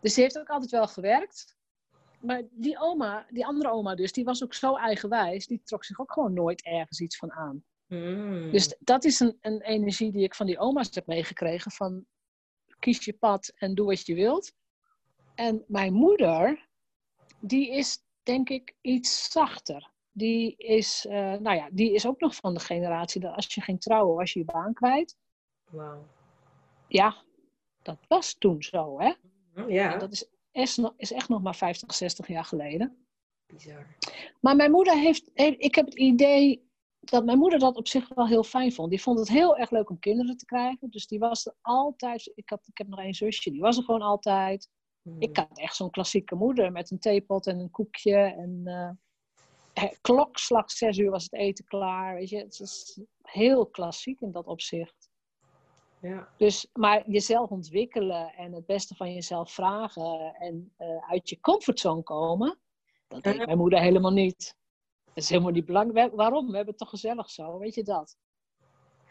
[0.00, 1.56] Dus ze heeft ook altijd wel gewerkt.
[2.20, 5.46] Maar die oma, die andere oma dus, die was ook zo eigenwijs.
[5.46, 7.64] Die trok zich ook gewoon nooit ergens iets van aan.
[7.86, 8.50] Mm.
[8.50, 11.70] Dus dat is een, een energie die ik van die oma's heb meegekregen.
[11.70, 12.06] Van
[12.78, 14.52] kies je pad en doe wat je wilt.
[15.34, 16.68] En mijn moeder,
[17.40, 19.90] die is denk ik iets zachter.
[20.12, 23.60] Die is, uh, nou ja, die is ook nog van de generatie dat als je
[23.60, 25.16] ging trouwen, was je je baan kwijt.
[25.70, 26.04] Wauw.
[26.92, 27.16] Ja,
[27.82, 29.12] dat was toen zo, hè?
[29.66, 29.92] Ja.
[29.92, 33.06] En dat is, is, is echt nog maar 50, 60 jaar geleden.
[33.46, 33.96] Bizar.
[34.40, 38.26] Maar mijn moeder heeft, ik heb het idee dat mijn moeder dat op zich wel
[38.26, 38.90] heel fijn vond.
[38.90, 40.90] Die vond het heel erg leuk om kinderen te krijgen.
[40.90, 42.32] Dus die was er altijd.
[42.34, 44.68] Ik, had, ik heb nog één zusje, die was er gewoon altijd.
[45.02, 45.20] Hmm.
[45.20, 48.16] Ik had echt zo'n klassieke moeder met een theepot en een koekje.
[48.16, 52.14] En uh, klokslag zes uur was het eten klaar.
[52.14, 55.01] Weet je, het is heel klassiek in dat opzicht.
[56.02, 56.28] Ja.
[56.36, 62.02] Dus, maar jezelf ontwikkelen en het beste van jezelf vragen en uh, uit je comfortzone
[62.02, 62.58] komen,
[63.08, 64.56] dat deed mijn moeder helemaal niet.
[65.04, 66.14] Dat is helemaal niet belangrijk.
[66.14, 66.46] Waarom?
[66.46, 68.16] We hebben het toch gezellig zo, weet je dat?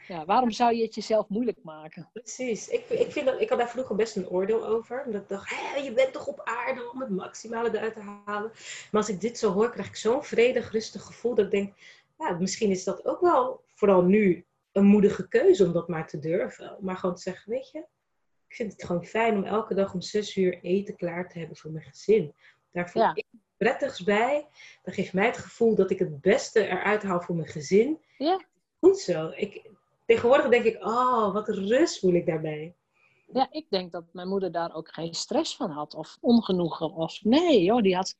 [0.08, 2.10] Ja, waarom zou je het jezelf moeilijk maken?
[2.14, 2.68] Precies.
[2.68, 5.04] Ik, ik, vind dat, ik had daar vroeger best een oordeel over.
[5.06, 8.52] Omdat ik dacht, hé, je bent toch op aarde om het maximale eruit te halen.
[8.92, 11.36] Maar als ik dit zo hoor, krijg ik zo'n vredig, rustig gevoel.
[11.36, 11.74] Dat ik denk,
[12.18, 16.20] ja, misschien is dat ook wel, vooral nu, een moedige keuze om dat maar te
[16.20, 16.78] durven.
[16.80, 17.80] Maar gewoon te zeggen, weet je,
[18.48, 21.58] ik vind het gewoon fijn om elke dag om zes uur eten klaar te hebben
[21.58, 22.34] voor mijn gezin.
[22.72, 23.16] Daar voel Ja.
[23.16, 23.26] ik
[23.58, 24.48] prettigs bij.
[24.84, 28.00] Dat geeft mij het gevoel dat ik het beste eruit haal voor mijn gezin.
[28.18, 28.42] Ja.
[28.80, 29.32] Goed zo.
[29.36, 29.70] Ik,
[30.06, 32.76] tegenwoordig denk ik, oh, wat rust voel ik daarbij.
[33.34, 36.94] Ja, ik denk dat mijn moeder daar ook geen stress van had of ongenoegen.
[36.94, 38.16] Of nee, joh, die had.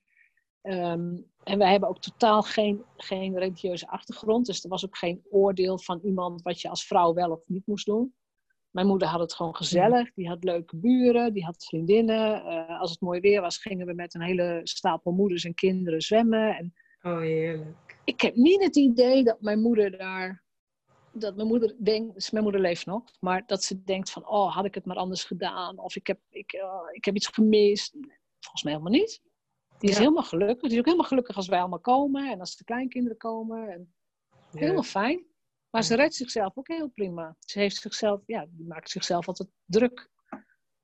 [0.62, 4.46] Ehm, en wij hebben ook totaal geen, geen religieuze achtergrond.
[4.46, 7.68] Dus er was ook geen oordeel van iemand wat je als vrouw wel of niet
[7.68, 8.14] moest doen.
[8.72, 10.14] Mijn moeder had het gewoon gezellig.
[10.14, 12.44] Die had leuke buren, die had vriendinnen.
[12.46, 16.02] Eh, als het mooi weer was, gingen we met een hele stapel moeders en kinderen
[16.02, 16.56] zwemmen.
[16.58, 18.00] En Oh, heerlijk.
[18.04, 20.44] ik heb niet het idee dat mijn moeder daar.
[21.14, 24.56] Dat mijn moeder denkt, dus mijn moeder leeft nog, maar dat ze denkt van, oh,
[24.56, 25.80] had ik het maar anders gedaan?
[25.80, 27.92] Of ik heb, ik, eh, ik heb iets gemist.
[28.40, 29.22] Volgens mij helemaal niet.
[29.82, 30.02] Die is Ja.
[30.02, 30.62] helemaal gelukkig.
[30.62, 33.70] Die is ook helemaal gelukkig als wij allemaal komen en als de kleinkinderen komen.
[33.70, 33.94] En
[34.52, 35.26] helemaal fijn.
[35.70, 37.36] Maar ze redt zichzelf ook heel prima.
[37.40, 40.10] Ze heeft zichzelf, ja, die maakt zichzelf altijd druk.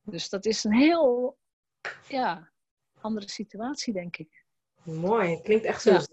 [0.01, 1.37] Dus dat is een heel,
[2.07, 2.51] ja,
[3.01, 4.45] andere situatie, denk ik.
[4.83, 6.05] Mooi, klinkt echt zo Ja.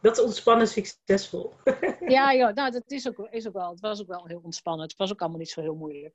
[0.00, 1.52] Dat is ontspannen succesvol.
[2.06, 4.86] Ja, ja nou, dat is ook, is ook wel, het was ook wel heel ontspannen.
[4.86, 6.14] Het was ook allemaal niet zo heel moeilijk.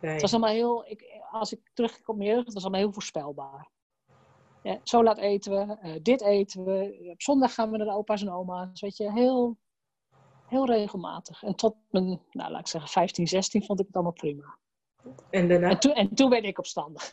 [0.00, 2.92] Het was allemaal heel, ik, als ik terugkijk op mijn jeugd, het was allemaal heel
[2.92, 3.70] voorspelbaar.
[4.62, 7.92] Ja, zo laat eten we, eh, dit eten we, op zondag gaan we naar de
[7.92, 8.80] opa's en oma's.
[8.80, 9.56] Weet je, heel,
[10.46, 11.42] heel regelmatig.
[11.42, 14.58] En tot mijn, nou laat ik zeggen, 15, 16 vond ik het allemaal prima.
[15.30, 17.10] En daarna En, toen en toen werd ik opstandig.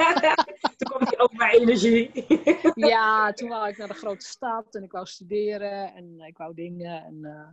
[0.76, 2.10] toen kwam die oma energie.
[2.74, 6.54] Ja, toen wou ik naar de grote stad en ik wou studeren en ik wou
[6.54, 7.04] dingen.
[7.04, 7.48] En eh,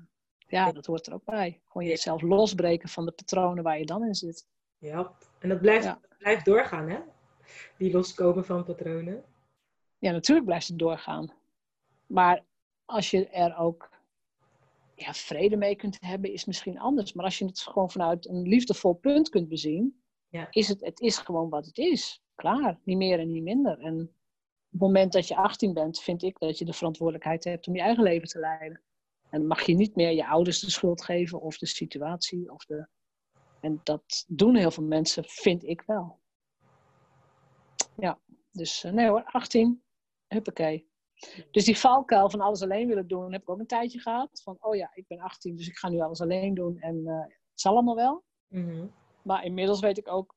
[0.48, 1.62] ja, dat hoort er ook bij.
[1.66, 4.48] Gewoon jezelf losbreken van de patronen waar je dan in zit.
[4.78, 6.00] ja, en dat blijft, Ja.
[6.10, 7.00] dat blijft doorgaan, hè?
[7.78, 9.24] Die loskomen van patronen.
[9.98, 11.34] Ja, natuurlijk blijft het doorgaan.
[12.06, 12.44] Maar
[12.86, 13.90] als je er ook
[14.96, 17.14] ja, vrede mee kunt hebben, is misschien anders.
[17.14, 20.48] Maar als je het gewoon vanuit een liefdevol punt kunt bezien, Ja.
[20.52, 22.22] is het, het is gewoon wat het is.
[22.36, 23.80] Klaar, niet meer en niet minder.
[23.80, 24.10] En op
[24.70, 27.82] het moment dat je 18 bent, vind ik dat je de verantwoordelijkheid hebt om je
[27.82, 28.82] eigen leven te leiden.
[29.30, 32.52] En dan mag je niet meer je ouders de schuld geven of de situatie.
[32.52, 32.88] Of de...
[33.60, 36.20] En dat doen heel veel mensen, vind ik wel.
[37.98, 38.20] Ja,
[38.52, 39.84] dus eh, nee hoor, 18,
[40.28, 40.92] huppakee.
[41.52, 44.42] Dus die valkuil van alles alleen willen doen, heb ik ook een tijdje gehad.
[44.44, 47.20] Van, oh ja, ik ben 18, dus ik ga nu alles alleen doen en eh,
[47.20, 48.24] het zal allemaal wel.
[48.48, 48.86] Mhm.
[49.22, 50.36] Maar inmiddels weet ik ook,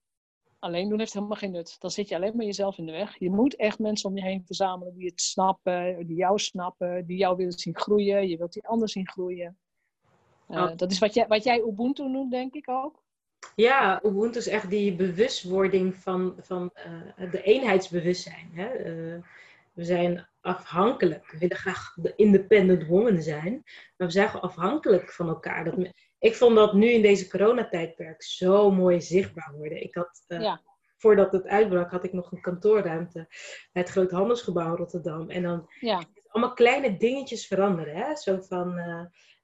[0.59, 1.77] alleen doen heeft helemaal geen nut.
[1.81, 3.19] Dan zit je alleen maar jezelf in de weg.
[3.19, 7.16] Je moet echt mensen om je heen verzamelen die het snappen, die jou snappen, die
[7.16, 8.29] jou willen zien groeien.
[8.29, 9.59] Je wilt die ander zien groeien.
[10.49, 10.77] Eh, Oh.
[10.77, 13.05] Dat is wat jij, wat jij Ubuntu noemt, denk ik ook.
[13.54, 18.50] Ja, Ubuntu is echt die bewustwording van, van eh, de eenheidsbewustzijn.
[18.54, 18.66] Hè?
[18.66, 19.22] Eh,
[19.72, 21.30] we zijn afhankelijk.
[21.30, 23.52] We willen graag de independent woman zijn.
[23.96, 25.64] Maar we zijn gewoon afhankelijk van elkaar.
[25.64, 29.82] Dat, me- ik vond dat nu in deze coronatijdperk zo mooi zichtbaar worden.
[29.82, 30.61] Ik had, eh, Ja.
[30.96, 33.26] voordat het uitbrak, had ik nog een kantoorruimte
[33.72, 35.30] bij het Groot Handelsgebouw in Rotterdam.
[35.30, 37.94] En dan Ja, allemaal kleine dingetjes veranderen.
[37.96, 38.16] Hè?
[38.16, 38.80] Zo van,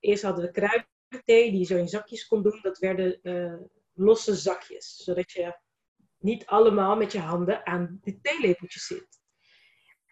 [0.00, 2.58] eerst hadden we kruidenthee die je zo in zakjes kon doen.
[2.62, 3.18] Dat werden
[3.94, 4.96] losse zakjes.
[4.96, 5.56] Zodat je
[6.18, 9.20] niet allemaal met je handen aan die theelepeltjes zit.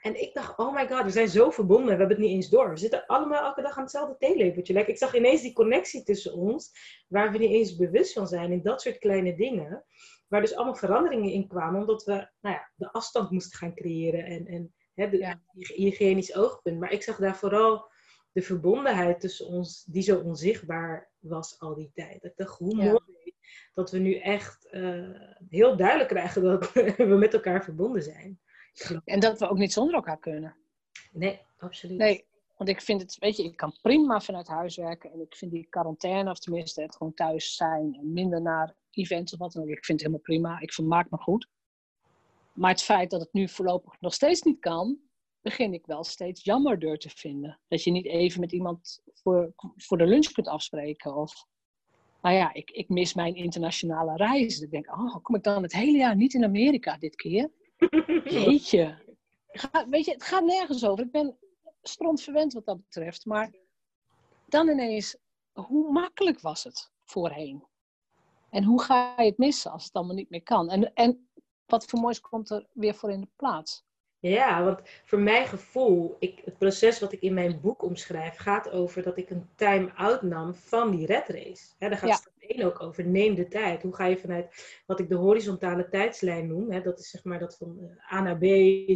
[0.01, 1.85] En ik dacht, oh my god, we zijn zo verbonden.
[1.87, 2.71] We hebben het niet eens door.
[2.71, 4.73] We zitten allemaal elke dag aan hetzelfde theelepeltje.
[4.75, 6.73] Like, ik zag ineens die connectie tussen ons.
[7.09, 8.53] Waar we niet eens bewust van zijn.
[8.53, 9.85] In dat soort kleine dingen.
[10.29, 11.81] Waar dus allemaal veranderingen in kwamen.
[11.81, 14.25] Omdat we nou ja, de afstand moesten gaan creëren.
[14.25, 15.43] En, en hè, de, Ja.
[15.47, 16.79] hy- hygiënisch oogpunt.
[16.81, 17.91] Maar ik zag daar vooral
[18.33, 19.85] de verbondenheid tussen ons.
[19.85, 22.25] Die zo onzichtbaar was al die tijd.
[22.25, 22.99] Ik dacht, hoe mooi
[23.75, 25.11] dat we nu echt eh,
[25.49, 28.41] heel duidelijk krijgen dat we met elkaar verbonden zijn.
[29.05, 30.57] En dat we ook niet zonder elkaar kunnen.
[31.13, 31.99] Nee, absoluut.
[31.99, 32.25] Nee,
[32.57, 35.13] want ik vind het, weet je, ik kan prima vanuit huis werken.
[35.13, 39.33] En ik vind die quarantaine, of tenminste het gewoon thuis zijn en minder naar events
[39.33, 39.69] of wat dan ook.
[39.69, 40.61] Ik vind het helemaal prima.
[40.61, 41.49] Ik vermaak me goed.
[42.53, 44.99] Maar het feit dat het nu voorlopig nog steeds niet kan,
[45.41, 47.61] begin ik wel steeds jammerder te vinden.
[47.69, 51.15] Dat je niet even met iemand voor, voor de lunch kunt afspreken.
[51.15, 51.47] Of,
[52.23, 54.65] nou ja, ik, ik mis mijn internationale reizen.
[54.65, 57.51] Ik denk, oh, kom ik dan het hele jaar niet in Amerika dit keer?
[58.25, 58.99] Jeetje.
[59.47, 61.05] Ga, weet je, het gaat nergens over.
[61.05, 61.39] Ik ben
[61.83, 63.25] strontverwend wat dat betreft.
[63.25, 63.55] Maar
[64.47, 65.17] dan ineens,
[65.53, 67.65] hoe makkelijk was het voorheen?
[68.51, 70.71] En hoe ga je het missen als het allemaal niet meer kan?
[70.71, 71.29] En, en
[71.67, 73.85] wat voor moois komt er weer voor in de plaats?
[74.21, 78.71] Ja, want voor mijn gevoel, ik, het proces wat ik in mijn boek omschrijf, gaat
[78.71, 81.65] over dat ik een time-out nam van die red race.
[81.79, 82.15] Hè, daar gaat Ja.
[82.15, 83.07] stap 1 ook over.
[83.07, 83.83] Neem de tijd.
[83.83, 87.57] Hoe ga je vanuit wat ik de horizontale tijdslijn noem, dat is zeg maar dat
[87.57, 88.45] van eh, A naar B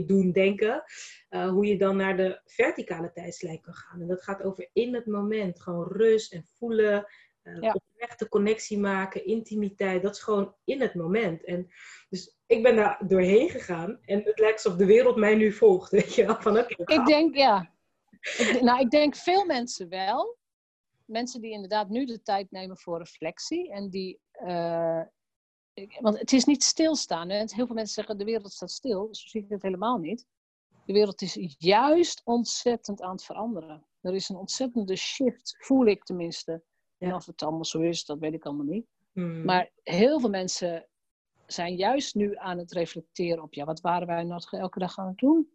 [0.08, 0.84] doen, denken,
[1.28, 4.00] eh, hoe je dan naar de verticale tijdslijn kan gaan.
[4.00, 7.06] En dat gaat over in het moment, gewoon rust en voelen,
[7.44, 7.72] eh Ja.
[7.72, 10.02] oprechte connectie maken, intimiteit.
[10.02, 11.44] Dat is gewoon in het moment.
[11.44, 11.68] En
[12.08, 15.90] dus ik ben daar doorheen gegaan en het lijkt alsof de wereld mij nu volgt.
[16.00, 16.40] Weet je wel?
[16.40, 16.92] Van, oké.
[16.94, 17.72] Ik denk, ja.
[18.20, 20.36] Ik, nou, ik denk veel mensen wel.
[21.04, 23.72] Mensen die inderdaad nu de tijd nemen voor reflectie.
[23.72, 25.02] En die, eh,
[26.00, 27.28] want het is niet stilstaan.
[27.28, 27.36] Hè?
[27.36, 29.08] Heel veel mensen zeggen de wereld staat stil.
[29.10, 30.26] Zo zie ik het helemaal niet.
[30.86, 33.86] De wereld is juist ontzettend aan het veranderen.
[34.00, 36.62] Er is een ontzettende shift, voel ik tenminste.
[36.98, 38.86] En of het allemaal zo is, dat weet ik allemaal niet.
[39.12, 39.44] Hmm.
[39.44, 40.86] Maar heel veel mensen
[41.46, 45.06] zijn juist nu aan het reflecteren op, ja, wat waren wij nog elke dag aan
[45.06, 45.48] het doen?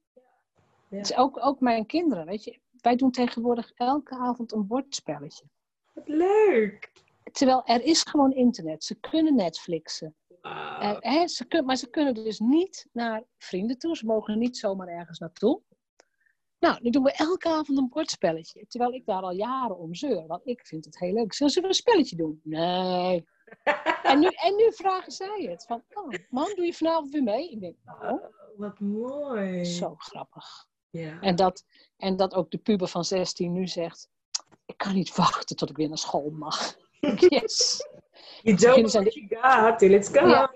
[0.89, 0.97] Ja.
[0.97, 2.59] Dus ook, ook mijn kinderen, weet je.
[2.81, 5.45] Wij doen tegenwoordig elke avond een bordspelletje.
[5.93, 6.91] Wat leuk!
[7.31, 8.83] Terwijl er is gewoon internet.
[8.83, 10.15] Ze kunnen Netflixen.
[10.41, 10.79] Wauw.
[10.79, 13.95] Eh, hè, ze kun, maar ze kunnen dus niet naar vrienden toe.
[13.95, 15.61] Ze mogen niet zomaar ergens naartoe.
[16.59, 18.65] Nou, nu doen we elke avond een bordspelletje.
[18.67, 20.27] Terwijl ik daar al jaren om zeur.
[20.27, 21.33] Want ik vind het heel leuk.
[21.33, 22.41] Zullen we een spelletje doen?
[22.43, 23.25] Nee.
[24.03, 25.65] En nu, en nu vragen zij het.
[25.65, 27.49] Van, oh, man, doe je vanavond weer mee?
[27.49, 28.23] Ik denk, oh,
[28.57, 29.65] Wat mooi.
[29.65, 30.67] zo grappig.
[30.89, 31.19] Ja.
[31.19, 31.63] En dat,
[31.97, 34.09] en dat ook de puber van 16 nu zegt...
[34.65, 36.75] Ik kan niet wachten tot ik weer naar school mag.
[37.29, 37.87] Yes.
[38.41, 40.27] You don't zijn what you got till it's gone.
[40.27, 40.53] Ja.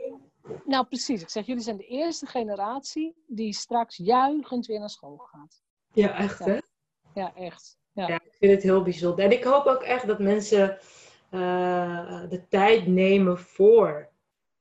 [0.65, 1.21] Nou, precies.
[1.21, 5.61] Ik zeg, jullie zijn de eerste generatie die straks juichend weer naar school gaat.
[5.93, 6.57] Ja, echt hè?
[7.13, 7.77] Ja, echt.
[7.91, 8.07] Ja.
[8.07, 9.25] Ja, ik vind het heel bijzonder.
[9.25, 10.77] En ik hoop ook echt dat mensen
[11.29, 14.09] eh, de tijd nemen voor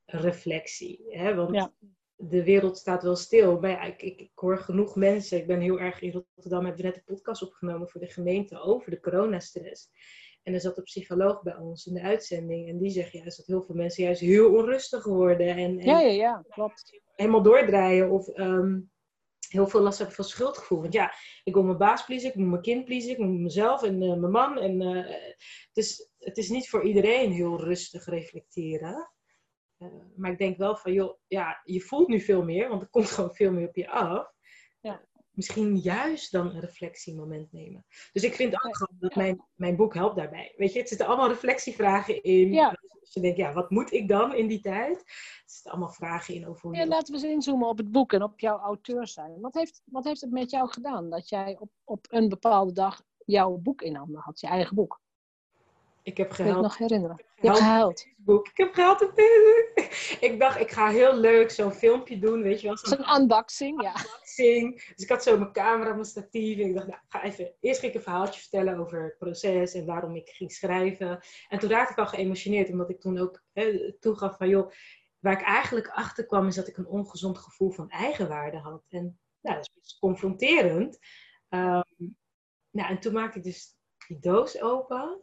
[0.07, 1.05] reflectie.
[1.09, 1.35] Hè?
[1.35, 1.73] Want Ja.
[2.17, 3.61] de wereld staat wel stil.
[3.61, 5.39] Maar ja, ik, ik, ik hoor genoeg mensen.
[5.39, 6.65] Ik ben heel erg in Rotterdam.
[6.65, 9.89] Hebben we net een podcast opgenomen voor de gemeente over de coronastress.
[10.43, 12.69] En er zat een psycholoog bij ons in de uitzending.
[12.69, 15.47] En die zegt juist dat heel veel mensen juist heel onrustig worden.
[15.49, 17.01] En, en ja, ja, ja, klopt.
[17.17, 18.11] helemaal doordraaien.
[18.11, 18.79] Of ehm,
[19.53, 20.81] heel veel last hebben van schuldgevoel.
[20.81, 23.83] Want ja, ik wil mijn baas pleasen, ik moet mijn kind pleasen, ik moet mezelf
[23.83, 24.59] en eh, mijn man.
[24.59, 25.07] En,
[25.73, 29.13] dus het is niet voor iedereen heel rustig reflecteren.
[29.83, 32.89] Eh, maar ik denk wel van, joh, ja, je voelt nu veel meer, want er
[32.89, 34.33] komt gewoon veel meer op je af.
[34.81, 35.07] Ja.
[35.31, 37.87] Misschien juist dan een reflectiemoment nemen.
[38.13, 38.73] Dus ik vind ook Ja.
[38.73, 40.55] gewoon dat mijn, mijn boek helpt daarbij.
[40.57, 42.53] Weet je, het zitten allemaal reflectievragen in.
[42.53, 42.82] Ja.
[43.15, 44.99] Je denkt, ja, wat moet ik dan in die tijd?
[44.99, 48.23] Er zitten allemaal vragen in over Ja, laten we eens inzoomen op het boek en
[48.23, 49.41] op jouw auteur zijn.
[49.41, 53.03] Wat heeft, wat heeft het met jou gedaan dat jij op, op een bepaalde dag
[53.25, 55.01] jouw boek in handen had, je eigen boek?
[56.03, 56.57] Ik heb gehuild.
[56.57, 57.17] het nog herinneren?
[57.19, 58.01] Je hebt Gehuild.
[58.01, 58.01] gehuild.
[58.01, 58.49] Facebook.
[58.49, 59.91] Ik heb gehaald op Facebook.
[60.31, 63.83] Ik dacht, ik ga heel leuk zo'n filmpje doen, weet je wel, zo'n een unboxing,
[63.83, 63.97] ja.
[63.97, 64.85] unboxing.
[64.95, 66.59] Dus ik had zo mijn camera, mijn statief.
[66.59, 69.19] En ik dacht, nou, ik ga even, eerst ging ik een verhaaltje vertellen over het
[69.19, 71.21] proces en waarom ik ging schrijven.
[71.49, 74.71] En toen raakte ik al geëmotioneerd, omdat ik toen ook hè, toegaf van, joh,
[75.19, 78.85] waar ik eigenlijk achter kwam, is dat ik een ongezond gevoel van eigenwaarde had.
[78.89, 80.99] En nou, dat is confronterend.
[81.49, 81.83] Ehm,
[82.71, 85.23] nou, en toen maakte ik dus die doos open.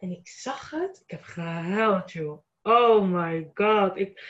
[0.00, 1.00] En ik zag het.
[1.04, 2.44] Ik heb gehuild, joh.
[2.62, 3.96] Oh my god.
[3.96, 4.22] Ik,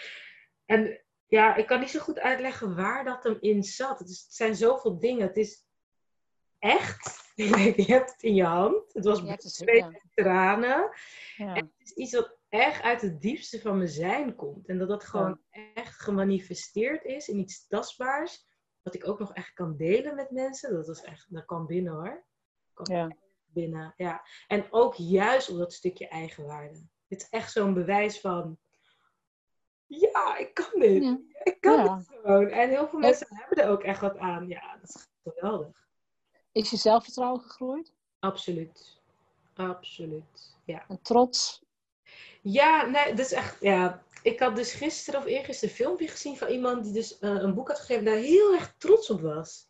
[0.67, 3.99] en ja, ik kan niet zo goed uitleggen waar dat hem in zat.
[3.99, 5.27] Het, is, het zijn zoveel dingen.
[5.27, 5.65] Het is
[6.59, 7.33] echt.
[7.77, 8.93] je hebt het in je hand.
[8.93, 10.01] Het was twee ja.
[10.15, 10.91] tranen.
[11.37, 11.55] ja.
[11.55, 14.69] En het is iets wat echt uit het diepste van mijn zijn komt.
[14.69, 15.41] En dat dat gewoon
[15.73, 18.49] echt gemanifesteerd is in iets tastbaars.
[18.83, 20.73] Wat ik ook nog echt kan delen met mensen.
[20.73, 22.25] Dat, was echt, dat kan binnen hoor.
[22.73, 23.17] Kan Ja.
[23.53, 24.23] Binnen, ja.
[24.47, 26.87] En ook juist op dat stukje eigenwaarde.
[27.09, 28.59] Het is echt zo'n bewijs van...
[29.87, 31.03] Ja, ik kan dit.
[31.03, 31.19] Ja.
[31.43, 31.97] Ik kan Ja.
[31.97, 32.49] dit gewoon.
[32.49, 34.49] En heel veel mensen hebben er ook echt wat aan.
[34.49, 35.89] Ja, dat is geweldig.
[36.53, 37.95] Is je zelfvertrouwen gegroeid?
[38.19, 39.01] Absoluut.
[39.55, 40.57] Absoluut.
[40.65, 40.85] Ja.
[40.89, 41.63] En trots?
[42.43, 44.03] Ja, nee, dat is echt, ja.
[44.23, 47.55] Ik had dus gisteren of eergisteren een filmpje gezien van iemand die dus eh, een
[47.55, 49.69] boek had geschreven en daar heel erg trots op was.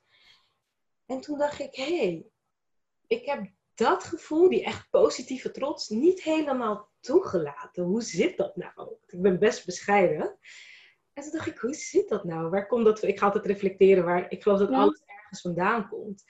[1.07, 2.27] En toen dacht ik, hé, hey,
[3.07, 7.85] ik heb dat gevoel, die echt positieve trots, niet helemaal toegelaten.
[7.85, 8.91] Hoe zit dat nou?
[9.07, 10.39] Ik ben best bescheiden.
[11.13, 12.51] En toen dacht ik, hoe zit dat nou?
[12.51, 13.03] Waar komt dat?
[13.03, 16.25] Ik ga altijd reflecteren waar ik geloof dat alles ergens vandaan komt.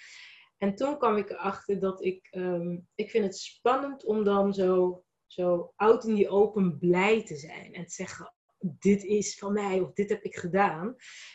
[0.58, 5.04] En toen kwam ik erachter dat ik, ehm, ik vind het spannend om dan zo,
[5.26, 7.74] zo out in die open blij te zijn.
[7.74, 10.86] En te zeggen, dit is van mij of dit heb ik gedaan.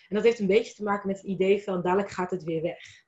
[0.08, 2.62] En dat heeft een beetje te maken met het idee van, dadelijk gaat het weer
[2.62, 3.05] weg.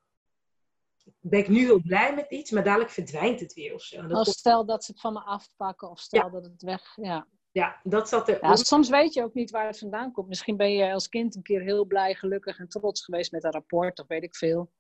[1.30, 4.08] Ben ik nu heel blij met iets, maar dadelijk verdwijnt het weer of zo.
[4.08, 6.96] Dat stel dat ze het van me afpakken of stel dat het weg...
[6.96, 7.28] Ja.
[7.52, 8.38] ja, dat zat er.
[8.42, 10.28] Ja, soms weet je ook niet waar het vandaan komt.
[10.28, 13.52] Misschien ben je als kind een keer heel blij, gelukkig en trots geweest met een
[13.52, 14.72] rapport, of weet ik veel.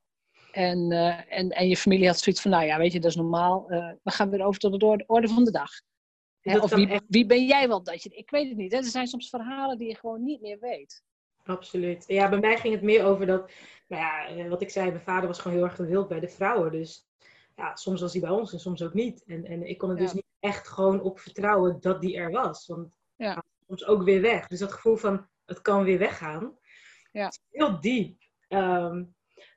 [0.51, 3.15] En, eh, en, en je familie had zoiets van, nou ja, weet je, dat is
[3.17, 3.69] normaal.
[3.69, 5.69] Eh, we gaan weer over tot de orde- van de dag.
[6.41, 8.10] Hè, of wie, echt- wie ben jij wel dat je...
[8.10, 8.71] Ik weet het niet.
[8.71, 8.77] Hè?
[8.77, 11.03] Er zijn soms verhalen die je gewoon niet meer weet.
[11.47, 12.03] Absoluut.
[12.07, 13.51] Ja, bij mij ging het meer over dat,
[13.88, 16.29] nou ja, eh, wat ik zei, mijn vader was gewoon heel erg gewild bij de
[16.29, 16.71] vrouwen.
[16.71, 17.07] Dus
[17.55, 19.23] ja, soms was hij bij ons en soms ook niet.
[19.25, 22.67] En, en ik kon er dus niet echt gewoon op vertrouwen dat die er was.
[22.67, 23.25] Want Ja.
[23.25, 24.47] hij was soms ook weer weg.
[24.47, 26.57] Dus dat gevoel van, het kan weer weggaan.
[27.12, 27.27] Ja.
[27.27, 28.21] Is heel diep.
[28.47, 29.03] Ehm,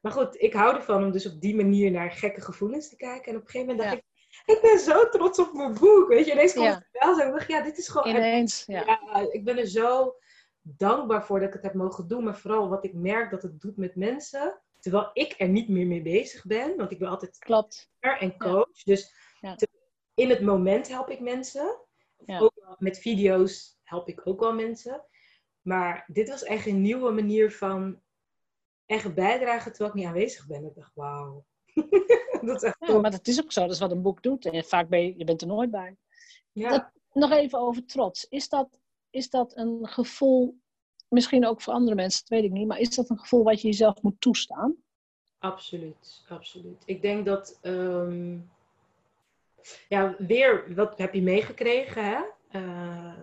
[0.01, 3.33] maar goed, ik hou ervan om dus op die manier naar gekke gevoelens te kijken.
[3.33, 4.09] En op een gegeven moment dacht ik,
[4.55, 6.09] ik ben zo trots op mijn boek.
[6.09, 6.75] Weet je, ineens komt Ja.
[6.75, 7.27] het wel zo.
[7.27, 8.85] Ik dacht, ja, dit is gewoon Ineens, ja.
[8.87, 10.15] ja, ik ben er zo
[10.63, 12.25] dankbaar voor dat ik het heb mogen doen.
[12.25, 14.61] Maar vooral wat ik merk dat het doet met mensen.
[14.79, 16.77] Terwijl ik er niet meer mee bezig ben.
[16.77, 17.91] Want ik ben altijd Klopt.
[18.01, 18.83] en coach.
[18.85, 19.55] Dus Ja.
[19.55, 19.69] te-
[20.15, 21.79] in het moment help ik mensen.
[22.25, 22.39] Ja.
[22.39, 25.05] Ook met video's help ik ook wel mensen.
[25.61, 28.01] Maar dit was echt een nieuwe manier van
[28.87, 30.65] echt bijdragen terwijl ik niet aanwezig ben.
[30.65, 31.45] Ik dacht, wauw.
[32.47, 33.61] dat is echt Ja, maar dat is ook zo.
[33.61, 34.47] Dat is wat een boek doet.
[34.47, 35.97] En vaak ben je, je bent er nooit bij.
[36.53, 36.71] Ja.
[36.71, 38.29] dat- Nog even over trots.
[38.29, 38.80] Is dat,
[39.11, 40.59] is dat een gevoel,
[41.09, 43.61] misschien ook voor andere mensen, dat weet ik niet, maar is dat een gevoel wat
[43.61, 44.77] je jezelf moet toestaan?
[45.39, 46.83] Absoluut, absoluut.
[46.85, 48.39] Ik denk dat, ehm,
[49.89, 52.19] ja, weer, wat heb je meegekregen, hè?
[52.49, 53.15] Eh,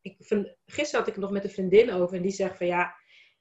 [0.00, 0.16] ik
[0.66, 2.96] gisteren had ik het nog met een vriendin over en die zegt van ja,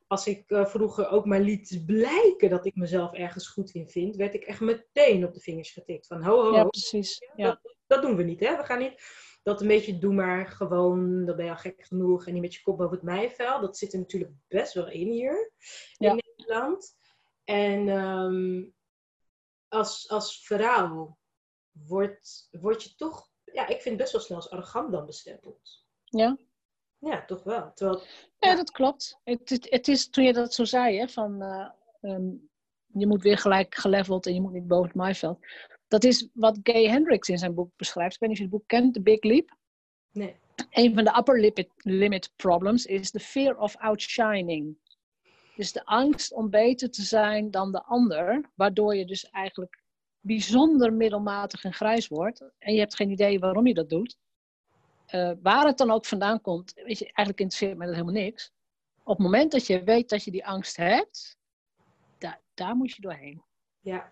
[0.07, 4.15] als ik eh, vroeger ook maar liet blijken dat ik mezelf ergens goed in vind,
[4.15, 6.07] werd ik echt meteen op de vingers getikt.
[6.07, 7.29] Van ho, ho, Ja, ho, precies.
[7.35, 7.61] Ja.
[7.87, 8.57] dat doen we niet, hè?
[8.57, 9.01] We gaan niet
[9.45, 12.53] dat een beetje doe maar gewoon, dan ben je al gek genoeg en niet met
[12.53, 13.61] je kop boven het maaiveld.
[13.61, 15.51] Dat zit er natuurlijk best wel in hier
[15.97, 16.09] Ja.
[16.09, 16.97] in Nederland.
[17.43, 18.63] En ehm,
[19.67, 21.17] als, als vrouw
[21.71, 25.85] word, word je toch, ja, ik vind best wel snel als arrogant dan bestempeld.
[26.03, 26.37] Ja.
[26.97, 27.73] Ja, toch wel.
[27.73, 28.03] Terwijl,
[28.39, 29.19] Ja, dat klopt.
[29.23, 31.69] Het, het, het is toen je dat zo zei, hè, van eh,
[32.01, 32.29] ehm,
[32.85, 35.39] je moet weer gelijk geleveld en je moet niet boven het maaiveld.
[35.87, 38.13] Dat is wat Gay Hendricks in zijn boek beschrijft.
[38.13, 39.57] Ik weet niet of je het boek kent, The Big Leap.
[40.11, 40.35] nee.
[40.69, 44.77] Een van de upper limit, limit problems is the fear of outshining.
[45.55, 49.83] Dus de angst om beter te zijn dan de ander, waardoor je dus eigenlijk
[50.19, 52.43] bijzonder middelmatig en grijs wordt.
[52.57, 54.17] En je hebt geen idee waarom je dat doet.
[55.05, 58.51] Eh, waar het dan ook vandaan komt, weet je, eigenlijk interesseert mij dat helemaal niks.
[59.03, 61.37] Op het moment dat je weet dat je die angst hebt,
[62.17, 63.43] daar, daar moet je doorheen.
[63.79, 64.11] Ja.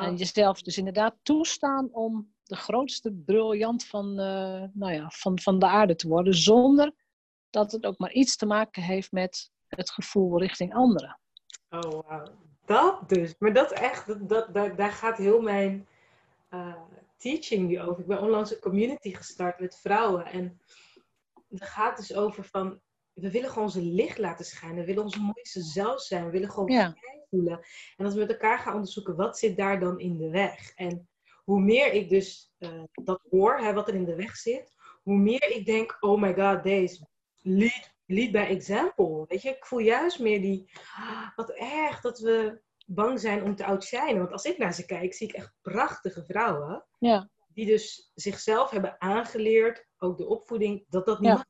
[0.00, 5.38] Ah, En jezelf dus inderdaad toestaan om de grootste briljant van, eh, nou ja, van,
[5.40, 6.92] van de aarde te worden, zonder
[7.50, 11.18] dat het ook maar iets te maken heeft met het gevoel richting anderen.
[11.70, 12.24] Oh, wauw.
[12.64, 13.34] Dat dus.
[13.38, 15.86] Maar dat echt, dat, dat, daar, daar gaat heel mijn
[16.48, 16.74] eh,
[17.16, 18.00] teaching nu over.
[18.00, 20.26] Ik ben onlangs een community gestart met vrouwen.
[20.26, 20.60] En
[21.48, 22.80] het gaat dus over van,
[23.12, 24.78] we willen gewoon onze licht laten schijnen.
[24.78, 26.24] We willen onze mooiste zelf zijn.
[26.24, 26.94] We willen gewoon Ja.
[26.96, 27.60] vrij voelen.
[27.96, 30.72] En als we met elkaar gaan onderzoeken, wat zit daar dan in de weg?
[30.74, 31.08] En
[31.44, 34.72] hoe meer ik dus eh, dat hoor, hè, wat er in de weg zit,
[35.02, 37.08] hoe meer ik denk, oh my god, deze
[37.42, 39.24] lead, lead by example.
[39.28, 43.54] Weet je, ik voel juist meer die, ah, wat erg dat we bang zijn om
[43.56, 44.18] te outshinen.
[44.18, 46.84] Want als ik naar ze kijk, zie ik echt prachtige vrouwen.
[46.98, 51.44] Ja, Die dus zichzelf hebben aangeleerd, ook de opvoeding, dat dat niet Ja.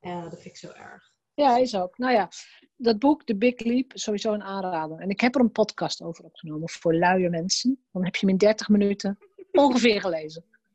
[0.00, 0.30] mag.
[0.30, 1.12] Dat vind ik zo erg.
[1.38, 1.98] Ja, is ook.
[1.98, 2.28] Nou ja,
[2.76, 4.98] dat boek, The Big Leap, sowieso een aanrader.
[4.98, 7.78] En ik heb er een podcast over opgenomen voor luie mensen.
[7.92, 9.18] Dan heb je hem in 30 minuten
[9.52, 10.44] ongeveer gelezen.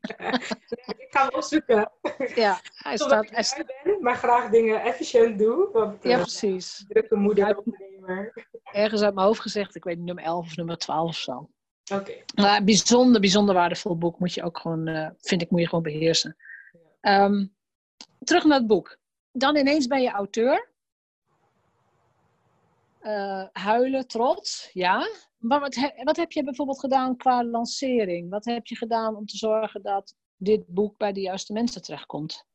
[1.04, 1.90] ik ga hem opzoeken.
[2.34, 3.24] Ja, hij staat.
[3.24, 5.68] ik Hij ben, maar graag dingen efficiënt doe.
[5.72, 6.84] Want ja, eh, precies.
[6.88, 7.54] drukke moeder, Ja.
[7.64, 8.46] ondernemer.
[8.72, 11.50] Ergens uit mijn hoofd gezegd, ik weet niet, nummer 11 of nummer 12 of zo.
[11.94, 12.12] Oké.
[12.34, 15.84] Maar bijzonder, bijzonder waardevol boek moet je ook gewoon, eh, vind ik, moet je gewoon
[15.84, 16.36] beheersen.
[17.00, 17.46] Ehm,
[18.24, 18.98] terug naar het boek.
[19.36, 20.68] Dan ineens ben je auteur.
[23.00, 25.08] Eh, huilen, trots, ja.
[25.38, 28.30] Maar wat, he- wat heb je bijvoorbeeld gedaan qua lancering?
[28.30, 32.46] Wat heb je gedaan om te zorgen dat dit boek bij de juiste mensen terechtkomt?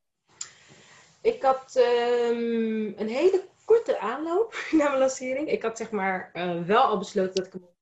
[1.22, 5.48] Ik had ehm, een hele korte aanloop naar mijn lancering.
[5.48, 7.74] Ik had zeg maar eh, wel al besloten dat ik hem op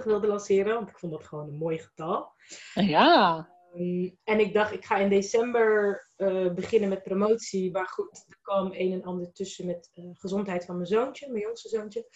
[0.00, 0.74] 2-2-2020 wilde lanceren.
[0.74, 2.32] Want ik vond dat gewoon een mooi getal.
[2.74, 7.70] Ja, Ehm, en ik dacht, ik ga in december eh, beginnen met promotie.
[7.70, 11.42] Maar goed, er kwam een en ander tussen met eh, gezondheid van mijn zoontje, mijn
[11.42, 12.06] jongste zoontje.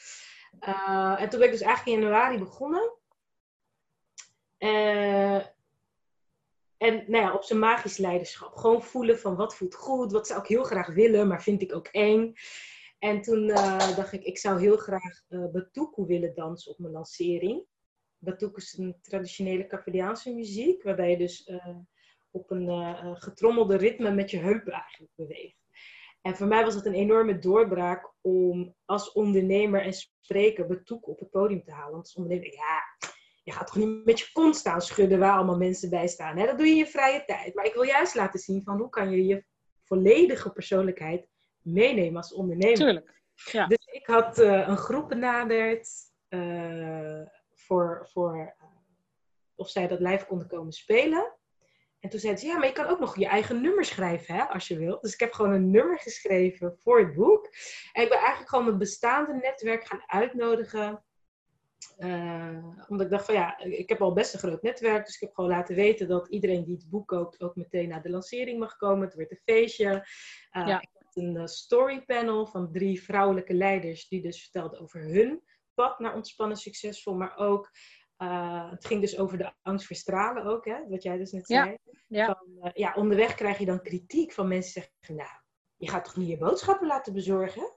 [0.58, 2.96] Eh, en toen ben ik dus eigenlijk in januari begonnen.
[6.78, 8.54] En nou ja, op zijn magisch leiderschap.
[8.54, 11.74] Gewoon voelen van wat voelt goed, wat zou ik heel graag willen, maar vind ik
[11.74, 12.34] ook eng.
[12.98, 13.46] En toen
[13.96, 17.66] dacht ik, ik zou heel graag Batuku willen dansen op mijn lancering.
[18.24, 21.76] Batuku is een traditionele Capverdiaanse muziek, waarbij je dus uh,
[22.30, 25.56] op een uh, getrommelde ritme met je heupen eigenlijk beweegt.
[26.20, 31.18] En voor mij was het een enorme doorbraak om als ondernemer en spreker Batuku op
[31.18, 31.90] het podium te halen.
[31.90, 32.82] Want als ondernemer, ja,
[33.42, 36.36] je gaat toch niet met je kont staan schudden waar allemaal mensen bij staan.
[36.36, 36.46] Hè?
[36.46, 37.54] Dat doe je in je vrije tijd.
[37.54, 39.44] Maar ik wil juist laten zien van hoe kan je je
[39.84, 41.26] volledige persoonlijkheid
[41.58, 42.76] meenemen als ondernemer.
[42.76, 43.22] Tuurlijk.
[43.34, 43.66] Ja.
[43.66, 45.88] Dus ik had uh, een groep benaderd
[46.28, 47.20] uh,
[47.66, 48.68] voor, voor uh,
[49.54, 51.36] of zij dat live konden komen spelen.
[52.02, 54.42] En toen zeiden ze, ja, maar je kan ook nog je eigen nummer schrijven, hè,
[54.42, 55.02] als je wilt.
[55.02, 57.44] Dus ik heb gewoon een nummer geschreven voor het boek.
[57.92, 61.04] En ik ben eigenlijk gewoon mijn bestaande netwerk gaan uitnodigen.
[61.98, 65.04] Uh, omdat ik dacht van ja, ik heb al best een groot netwerk.
[65.04, 68.02] Dus ik heb gewoon laten weten dat iedereen die het boek koopt ook meteen naar
[68.02, 69.06] de lancering mag komen.
[69.06, 70.08] Het werd een feestje.
[70.52, 70.80] Uh, ja.
[70.80, 75.42] Ik had een story panel van drie vrouwelijke leiders die dus vertelden over hun
[75.74, 77.14] pad naar ontspannen succesvol.
[77.14, 77.70] Maar ook,
[78.18, 81.48] uh, het ging dus over de angst voor stralen ook, hè, wat jij dus net
[81.48, 81.64] ja.
[81.64, 81.78] zei.
[82.08, 82.26] Ja.
[82.26, 85.40] Van, eh, ja, onderweg krijg je dan kritiek van mensen die zeggen, nou,
[85.76, 87.76] je gaat toch niet je boodschappen laten bezorgen?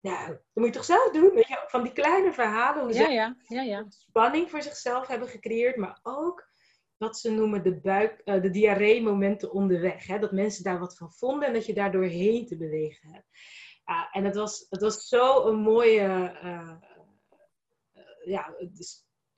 [0.00, 1.34] Nou, dat moet je toch zelf doen?
[1.34, 3.86] Weet je, van die kleine verhalen, hoe ze Ja, ja, ja, ja.
[3.88, 6.48] spanning voor zichzelf hebben gecreëerd, maar ook
[6.96, 10.06] wat ze noemen de, buik, eh, de diarree-momenten onderweg.
[10.06, 10.18] Hè?
[10.18, 13.26] Dat mensen daar wat van vonden en dat je daar doorheen te bewegen hebt.
[13.84, 16.76] Ja, en het was, het was zo een mooie eh, eh,
[18.26, 18.54] ja,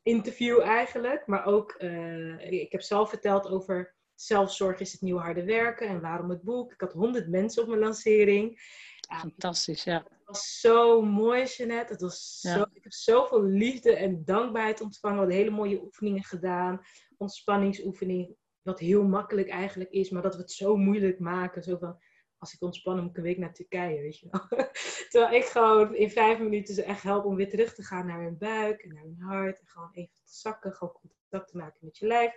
[0.03, 1.27] interview eigenlijk.
[1.27, 6.01] Maar ook, eh, ik heb zelf verteld over zelfzorg is het nieuwe harde werken en
[6.01, 6.73] waarom het boek.
[6.73, 8.61] Ik had honderd mensen op mijn lancering.
[9.09, 9.97] Ja, Fantastisch, ja.
[9.97, 11.93] het was zo mooi, Jeanette.
[11.93, 12.63] Het was zo.
[12.73, 15.17] Ik heb zoveel liefde en dankbaarheid ontvangen.
[15.17, 16.81] We hadden hele mooie oefeningen gedaan.
[17.17, 21.63] Ontspanningsoefening, wat heel makkelijk eigenlijk is, maar dat we het zo moeilijk maken.
[21.63, 21.99] Zo van,
[22.39, 24.49] als ik ontspan, moet ik een week naar Turkije, weet je wel.
[25.11, 28.23] Terwijl ik gewoon in vijf minuten ze echt help om weer terug te gaan naar
[28.23, 29.61] hun buik en naar hun hart.
[29.61, 32.35] En gewoon even te zakken, gewoon contact te maken met je lijf.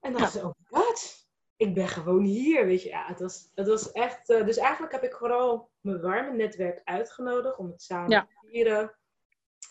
[0.00, 0.40] En dan Ja.
[0.40, 1.26] oh my god,
[1.56, 2.88] ik ben gewoon hier, weet je.
[2.88, 4.30] Ja, het was, het was echt...
[4.30, 8.20] eh, dus eigenlijk heb ik vooral mijn warme netwerk uitgenodigd om het samen Ja.
[8.26, 8.96] te vieren.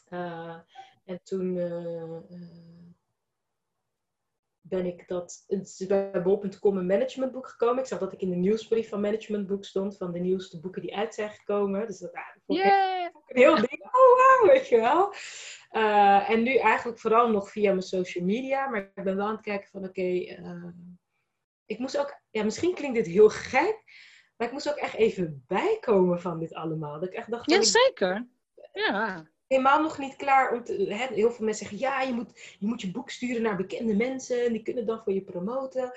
[0.06, 0.60] Eh,
[1.06, 2.38] en toen eh,
[4.68, 5.46] ben ik dat...
[5.88, 7.80] Bij bol.com een managementboek gekomen.
[7.80, 9.98] Ik zag dat ik in de nieuwsbrief van managementboek stond.
[9.98, 11.88] Van de nieuwste boeken die uit zijn gekomen.
[11.88, 13.02] Dus dat, ja, dat vond ik Yeah.
[13.04, 13.84] een heel ding.
[13.84, 15.14] Oh, wauw, weet je wel.
[15.70, 18.70] Eh, en nu eigenlijk vooral nog via mijn social media.
[18.70, 20.68] Maar ik ben wel aan het kijken van, oké, eh,
[21.66, 23.84] ik moest ook, ja, misschien klinkt dit heel gek,
[24.38, 27.00] maar ik moest ook echt even bijkomen van dit allemaal.
[27.00, 28.28] Dat ik echt dacht, ik ben Jazeker.
[28.74, 29.28] Ja.
[29.48, 32.68] Helemaal nog niet klaar om te, hè, heel veel mensen zeggen, ja, je moet, je
[32.68, 35.92] moet je boek sturen naar bekende mensen en die kunnen dan voor je promoten.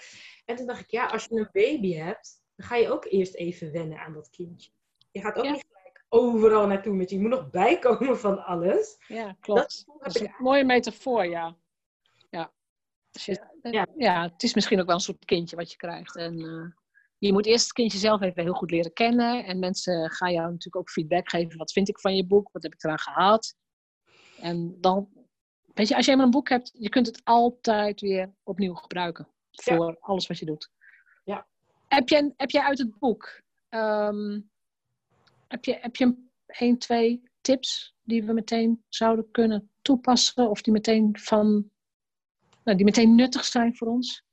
[0.45, 3.35] En toen dacht ik, ja, als je een baby hebt, dan ga je ook eerst
[3.35, 4.71] even wennen aan dat kindje.
[5.11, 5.51] Je gaat ook Ja.
[5.51, 7.17] niet gelijk overal naartoe met je.
[7.17, 8.97] Je moet nog bijkomen van alles.
[9.07, 9.85] Ja, klopt.
[9.99, 11.57] Dat is een mooie metafoor, ja.
[12.31, 12.53] Ja.
[13.11, 13.87] Dus je- Ja.
[13.97, 16.17] ja, het is misschien ook wel een soort kindje wat je krijgt.
[16.17, 16.83] En eh,
[17.19, 19.45] je moet eerst het kindje zelf even heel goed leren kennen.
[19.45, 21.59] En mensen gaan jou natuurlijk ook feedback geven.
[21.59, 22.49] Wat vind ik van je boek?
[22.53, 23.55] Wat heb ik eraan gehad?
[24.41, 25.09] En dan,
[25.75, 29.29] weet je, als je eenmaal een boek hebt, je kunt het altijd weer opnieuw gebruiken.
[29.51, 29.77] Ja.
[29.77, 30.71] Voor alles wat je doet.
[31.25, 31.47] Ja.
[31.89, 34.41] Heb, jij, heb jij uit het boek, ehm,
[35.49, 40.51] heb, je, heb je een, één, twee tips die we meteen zouden kunnen toepassen?
[40.51, 41.71] Of die meteen van,
[42.65, 44.27] nou, die meteen nuttig zijn voor ons?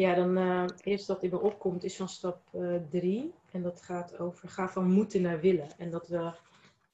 [0.00, 2.42] Ja, dan eh eerst wat in me opkomt is van stap
[2.90, 3.34] 3.
[3.52, 5.68] en dat gaat over ga van moeten naar willen.
[5.78, 6.32] En dat we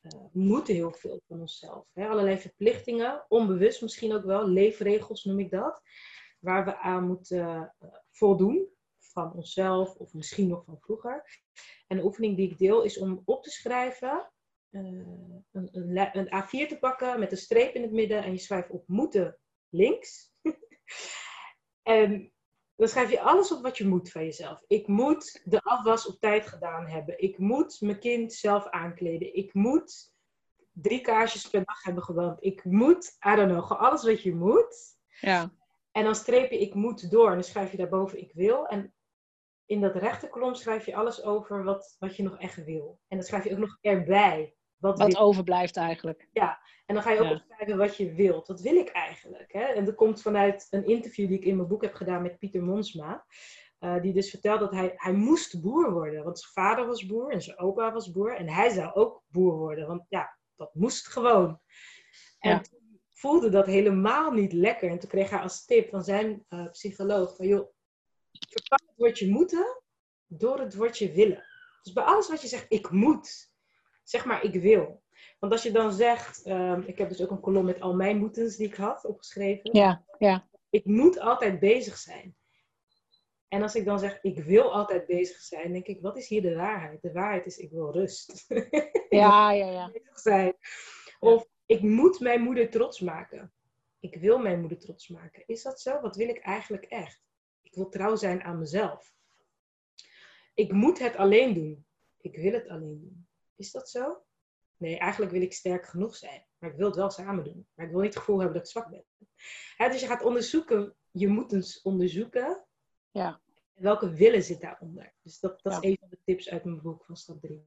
[0.01, 1.87] eh, moeten heel veel van onszelf.
[1.93, 2.09] Hè?
[2.09, 5.83] Allerlei verplichtingen, onbewust misschien ook wel, leefregels noem ik dat.
[6.41, 11.41] Waar we aan moeten eh, voldoen van onszelf of misschien nog van vroeger.
[11.87, 14.33] En de oefening die ik deel is om op te schrijven,
[14.71, 14.83] eh,
[15.53, 18.71] een, een, een A4 te pakken met een streep in het midden en je schrijft
[18.71, 19.39] op moeten
[19.69, 20.33] links.
[21.83, 22.35] en
[22.77, 24.63] dan schrijf je alles op wat je moet van jezelf.
[24.67, 27.19] Ik moet de afwas op tijd gedaan hebben.
[27.23, 29.35] Ik moet mijn kind zelf aankleden.
[29.35, 30.13] Ik moet
[30.73, 32.45] drie kaarsjes per dag hebben gewand.
[32.45, 34.97] Ik moet, I don't know, gewoon alles wat je moet.
[35.21, 35.53] Ja.
[35.93, 38.67] En dan streep je ik moet door en dan schrijf je daarboven ik wil.
[38.67, 38.95] En
[39.67, 43.01] in dat rechte kolom schrijf je alles over wat, wat je nog echt wil.
[43.09, 44.56] En dan schrijf je ook nog erbij.
[44.79, 46.29] Wat, overblijft eigenlijk.
[46.87, 47.33] en dan ga je ook Ja.
[47.35, 48.47] opschrijven wat je wilt.
[48.47, 49.53] Wat wil ik eigenlijk?
[49.53, 49.63] Hè?
[49.65, 52.63] En dat komt vanuit een interview die ik in mijn boek heb gedaan met Pieter
[52.63, 53.25] Monsma.
[53.79, 56.25] Eh, die dus vertelde dat hij, hij moest boer worden.
[56.25, 58.37] Want zijn vader was boer en zijn opa was boer.
[58.37, 59.87] En hij zou ook boer worden.
[59.87, 61.61] Want ja, dat moest gewoon.
[62.39, 62.61] En Ja.
[62.61, 64.91] toen voelde dat helemaal niet lekker.
[64.91, 67.69] En toen kreeg hij als tip van zijn eh, psycholoog van joh,
[68.49, 69.83] vervang het woordje moeten
[70.27, 71.45] door het woordje willen.
[71.83, 73.53] Dus bij alles wat je zegt, ik moet,
[74.09, 75.03] zeg maar ik wil.
[75.39, 78.19] Want als je dan zegt, ehm, ik heb dus ook een kolom met al mijn
[78.19, 79.71] moetens die ik had opgeschreven.
[79.73, 80.49] Ja, ja.
[80.71, 82.37] Ik moet altijd bezig zijn.
[83.49, 86.43] En als ik dan zeg, ik wil altijd bezig zijn, denk ik, wat is hier
[86.43, 87.03] de waarheid?
[87.03, 88.45] De waarheid is, ik wil rust.
[89.09, 89.91] Ja, ja, ja.
[89.91, 90.55] bezig zijn.
[91.19, 93.53] Of ik moet mijn moeder trots maken.
[94.01, 95.43] Ik wil mijn moeder trots maken.
[95.47, 96.01] Is dat zo?
[96.01, 97.23] Wat wil ik eigenlijk echt?
[97.63, 99.15] Ik wil trouw zijn aan mezelf.
[100.55, 101.87] Ik moet het alleen doen.
[102.21, 103.26] Ik wil het alleen doen.
[103.57, 104.23] Is dat zo?
[104.77, 106.47] Nee, eigenlijk wil ik sterk genoeg zijn.
[106.59, 107.67] Maar ik wil het wel samen doen.
[107.75, 109.05] Maar ik wil niet het gevoel hebben dat ik zwak ben.
[109.91, 110.95] Dus je gaat onderzoeken.
[111.11, 112.65] Je moet eens onderzoeken.
[113.11, 113.41] Ja.
[113.75, 115.15] Welke willen zit daaronder?
[115.23, 115.79] Dus dat, dat Ja.
[115.81, 117.67] is een van de tips uit mijn boek van stap 3.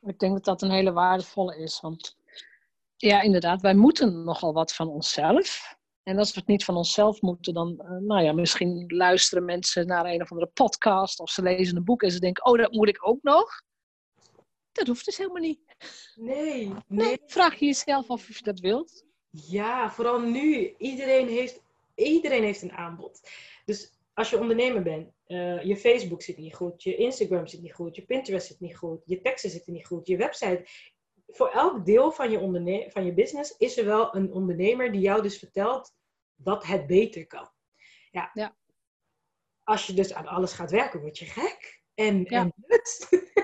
[0.00, 1.80] Ik denk dat dat een hele waardevolle is.
[1.80, 2.16] Want
[2.96, 5.76] ja, inderdaad, wij moeten nogal wat van onszelf.
[6.02, 9.86] En als we het niet van onszelf moeten, dan, eh, nou ja, misschien luisteren mensen
[9.86, 12.72] naar een of andere podcast of ze lezen een boek en ze denken, oh, dat
[12.72, 13.62] moet ik ook nog.
[14.74, 15.60] Dat hoeft dus helemaal niet.
[16.14, 16.76] Nee, nee.
[16.86, 19.04] Nee, vraag je jezelf af of je dat wilt.
[19.30, 20.74] Ja, vooral nu.
[20.78, 21.62] Iedereen heeft,
[21.94, 23.20] iedereen heeft een aanbod.
[23.64, 27.74] Dus als je ondernemer bent, uh, je Facebook zit niet goed, je Instagram zit niet
[27.74, 30.66] goed, je Pinterest zit niet goed, je teksten zitten niet goed, je website.
[31.26, 35.22] Voor elk deel van je, van je business is er wel een ondernemer die jou
[35.22, 35.94] dus vertelt
[36.34, 37.50] dat het beter kan.
[38.10, 38.30] Ja.
[38.32, 38.56] ja.
[39.62, 41.82] Als je dus aan alles gaat werken, word je gek.
[41.94, 42.40] En, ja.
[42.40, 42.54] en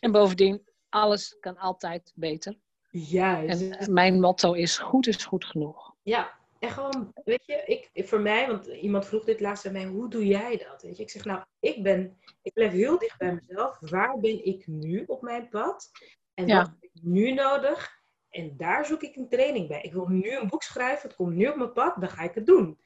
[0.00, 2.58] En bovendien, alles kan altijd beter.
[2.90, 3.70] Juist.
[3.70, 5.94] En mijn motto is: goed is goed genoeg.
[6.02, 9.84] Ja, en gewoon, weet je, ik, voor mij, want iemand vroeg dit laatst aan mij:
[9.84, 10.82] hoe doe jij dat?
[10.82, 13.78] Weet je, ik zeg nou, ik ben, ik blijf heel dicht bij mezelf.
[13.80, 15.90] Waar ben ik nu op mijn pad?
[16.34, 17.98] En wat heb ik nu nodig?
[18.30, 19.82] En daar zoek ik een training bij.
[19.82, 22.34] Ik wil nu een boek schrijven, het komt nu op mijn pad, dan ga ik
[22.34, 22.78] het doen.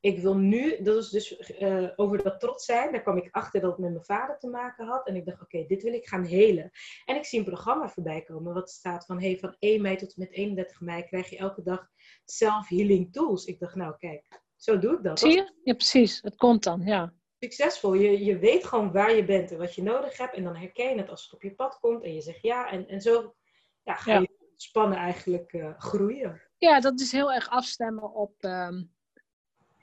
[0.00, 3.60] Ik wil nu, dat is dus uh, over dat trots zijn, daar kwam ik achter
[3.60, 5.06] dat het met mijn vader te maken had.
[5.06, 6.70] En ik dacht, oké, dit wil ik gaan helen.
[7.04, 10.08] En ik zie een programma voorbij komen wat staat van, hey, van 1 mei tot
[10.14, 11.88] en met 31 mei krijg je elke dag
[12.24, 13.44] self-healing tools.
[13.44, 15.18] Ik dacht, nou kijk, zo doe ik dat.
[15.18, 15.52] Zie je?
[15.64, 16.20] Ja, precies.
[16.22, 17.12] Het komt dan, ja.
[17.38, 17.94] Succesvol.
[17.94, 20.34] Je, je weet gewoon waar je bent en wat je nodig hebt.
[20.34, 22.70] En dan herken je het als het op je pad komt en je zegt ja.
[22.70, 23.34] En, en zo
[23.82, 26.42] ja, ga je spannen eigenlijk uh, groeien.
[26.58, 28.34] Ja, dat is heel erg afstemmen op...
[28.44, 28.96] Um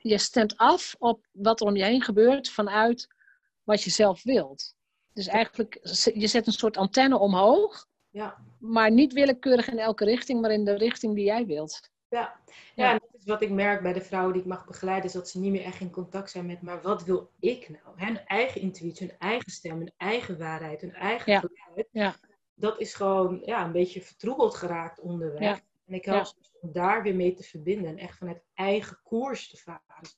[0.08, 3.08] je stemt af op wat er om je heen gebeurt vanuit
[3.62, 4.74] wat je zelf wilt.
[5.12, 5.78] Dus eigenlijk,
[6.14, 8.36] je zet een soort antenne omhoog, ja.
[8.58, 11.90] maar niet willekeurig in elke richting, maar in de richting die jij wilt.
[12.08, 12.40] Ja,
[12.74, 12.92] ja.
[12.92, 15.28] en dat is wat ik merk bij de vrouwen die ik mag begeleiden, is dat
[15.28, 18.00] ze niet meer echt in contact zijn met, maar wat wil ik nou?
[18.06, 21.40] Hun eigen intuïtie, hun eigen stem, hun eigen waarheid, hun eigen ja.
[21.40, 21.88] geluid.
[21.90, 22.14] Ja.
[22.54, 25.60] Dat is gewoon ja, een beetje vertroebeld geraakt onderweg.
[25.86, 26.48] En ik help ja.
[26.60, 30.08] om daar weer mee te verbinden en echt vanuit eigen koers te varen.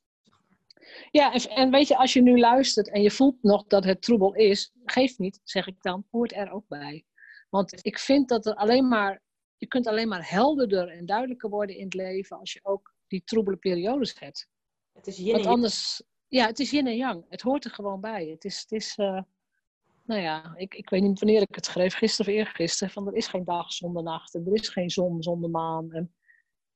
[1.11, 4.03] Ja, en, en, weet je, als je nu luistert en je voelt nog dat het
[4.03, 7.05] troebel is, geef niet, zeg ik dan, hoort er ook bij.
[7.51, 9.23] Want ik vind dat er alleen maar,
[9.57, 13.25] je kunt alleen maar helderder en duidelijker worden in het leven als je ook die
[13.25, 14.49] troebele periodes hebt.
[14.93, 17.25] Het is yin Want anders, ja, het is yin en yang.
[17.29, 18.27] Het hoort er gewoon bij.
[18.27, 19.23] Het is, het is uh,
[20.09, 23.15] nou ja, ik, ik weet niet wanneer ik het schreef, gisteren of eergisteren, van er
[23.15, 25.93] is geen dag zonder nacht en er is geen zon zonder maan.
[25.93, 26.15] En,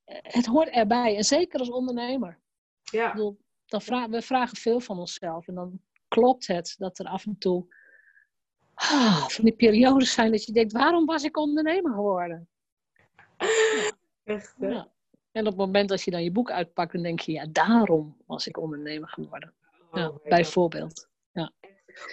[0.03, 2.39] eh, het hoort erbij, en zeker als ondernemer.
[2.81, 3.07] Ja.
[3.07, 7.05] Ik bedoel, dan vragen, we vragen veel van onszelf en dan klopt het dat er
[7.05, 7.75] af en toe
[8.73, 12.47] ah, van die periodes zijn dat je denkt, waarom was ik ondernemer geworden?
[14.23, 14.91] Echt, ja.
[15.31, 18.17] En op het moment dat je dan je boek uitpakt, dan denk je, ja, daarom
[18.25, 19.53] was ik ondernemer geworden.
[19.91, 21.11] Oh, ja, bijvoorbeeld.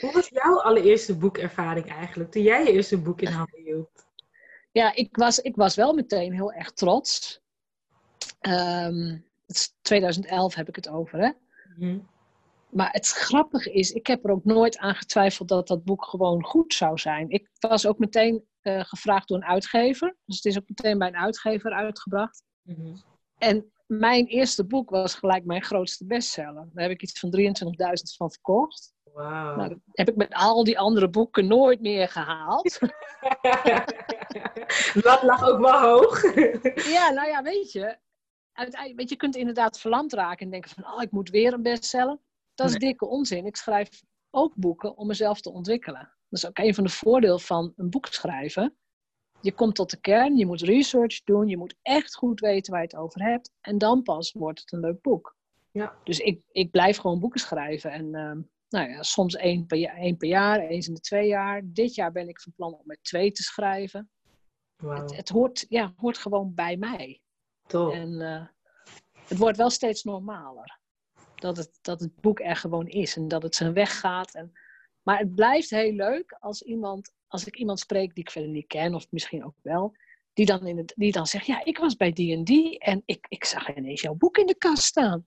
[0.01, 4.07] Hoe was jouw allereerste boekervaring eigenlijk, toen jij je eerste boek in handen hield?
[4.73, 7.41] Ja, ik was, ik was wel meteen heel erg trots.
[8.41, 9.29] Um,
[9.83, 11.31] 2011 heb ik het over, hè?
[11.77, 11.99] Mhm.
[12.71, 16.45] Maar het grappige is, ik heb er ook nooit aan getwijfeld dat dat boek gewoon
[16.45, 17.31] goed zou zijn.
[17.31, 20.17] Ik was ook meteen uh, gevraagd door een uitgever.
[20.25, 22.43] Dus het is ook meteen bij een uitgever uitgebracht.
[22.63, 22.97] Mhm.
[23.39, 26.69] En mijn eerste boek was gelijk mijn grootste bestseller.
[26.73, 28.93] Daar heb ik iets van 23.000 van verkocht.
[29.13, 29.57] Wow.
[29.57, 32.79] Nou, dat heb ik met al die andere boeken nooit meer gehaald.
[35.09, 36.35] dat lag ook wel hoog.
[36.97, 37.97] ja, nou ja, weet je.
[38.53, 41.53] Uiteindelijk, weet je, je kunt inderdaad verlamd raken en denken van, oh, ik moet weer
[41.53, 42.19] een bestseller.
[42.55, 43.47] Dat is dikke onzin.
[43.47, 46.13] Ik schrijf ook boeken om mezelf te ontwikkelen.
[46.29, 48.77] Dat is ook een van de voordelen van een boek schrijven.
[49.41, 52.83] Je komt tot de kern, je moet research doen, je moet echt goed weten waar
[52.83, 53.53] je het over hebt.
[53.61, 55.37] En dan pas wordt het een leuk boek.
[55.71, 55.95] Ja.
[56.05, 57.91] Dus ik, ik blijf gewoon boeken schrijven.
[57.91, 58.41] En ehm,
[58.71, 61.63] nou ja, soms één per, jaar, één per jaar, eens in de twee jaar.
[61.65, 64.11] Dit jaar ben ik van plan om met twee te schrijven.
[64.77, 65.01] Wow.
[65.01, 67.21] Het, het, hoort, ja, hoort gewoon bij mij.
[67.67, 67.95] Toch.
[67.95, 68.47] En uh,
[69.29, 70.79] het wordt wel steeds normaler.
[71.35, 74.35] Dat het, dat het boek er gewoon is en dat het zijn weg gaat.
[74.35, 74.53] En,
[75.03, 78.67] maar het blijft heel leuk als, iemand, als ik iemand spreek die ik verder niet
[78.67, 79.97] ken, of misschien ook wel,
[80.33, 83.03] die dan, in het, die dan zegt: Ja, ik was bij die en die en
[83.05, 85.27] ik, ik zag ineens jouw boek in de kast staan.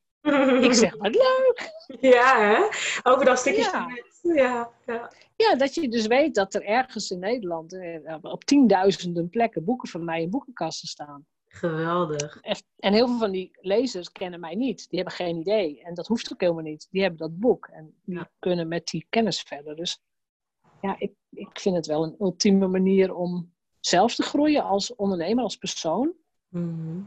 [0.63, 1.71] Ik zeg, wat leuk!
[1.99, 2.63] Ja, hè?
[3.11, 3.61] Over dat stukje.
[3.61, 3.87] Ja.
[4.21, 5.11] Ja, ja.
[5.35, 9.89] ja, dat je dus weet dat er ergens in Nederland eh, op tienduizenden plekken boeken
[9.89, 11.25] van mij in boekenkasten staan.
[11.47, 12.39] Geweldig.
[12.77, 14.89] En heel veel van die lezers kennen mij niet.
[14.89, 15.81] Die hebben geen idee.
[15.83, 16.87] En dat hoeft ook helemaal niet.
[16.91, 17.67] Die hebben dat boek.
[17.67, 18.29] En die Ja.
[18.39, 19.75] kunnen met die kennis verder.
[19.75, 20.01] Dus
[20.81, 25.43] ja, ik, ik vind het wel een ultieme manier om zelf te groeien als ondernemer,
[25.43, 26.13] als persoon.
[26.49, 26.99] Mhm.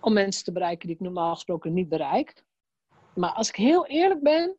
[0.00, 2.44] Om mensen te bereiken die ik normaal gesproken niet bereik.
[3.14, 4.56] Maar als ik heel eerlijk ben,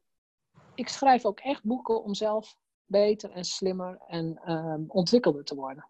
[0.75, 5.87] ik schrijf ook echt boeken om zelf beter en slimmer en ehm, ontwikkelder te worden.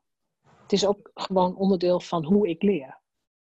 [0.61, 2.99] Het is ook gewoon onderdeel van hoe ik leer.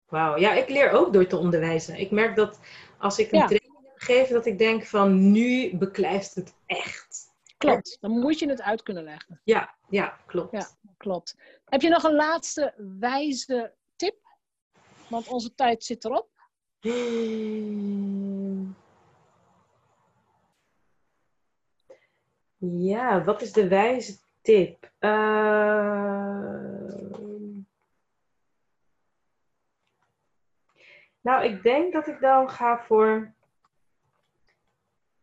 [0.05, 0.37] Wauw.
[0.37, 1.99] Ja, ik leer ook door te onderwijzen.
[1.99, 2.59] Ik merk dat
[2.97, 3.45] als ik een Ja.
[3.45, 7.27] training gegeven, dat ik denk van nu beklijft het echt.
[7.57, 7.97] Klopt.
[8.01, 9.41] Dan moet je het uit kunnen leggen.
[9.43, 10.51] Ja, ja, klopt.
[10.51, 11.35] Ja, klopt.
[11.65, 14.15] Heb je nog een laatste wijze tip?
[15.07, 16.29] Want onze tijd zit erop.
[16.79, 18.37] Hmm.
[22.59, 24.91] Ja, wat is de wijze tip?
[24.99, 26.19] Uh...
[31.21, 33.33] Nou, ik denk dat ik dan ga voor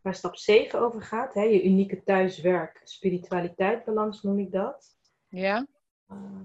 [0.00, 1.34] waar stap 7 over gaat.
[1.34, 1.42] Hè?
[1.42, 4.96] Je unieke thuiswerk, spiritualiteit balans noem ik dat.
[5.28, 5.66] Ja.
[6.10, 6.40] Uh,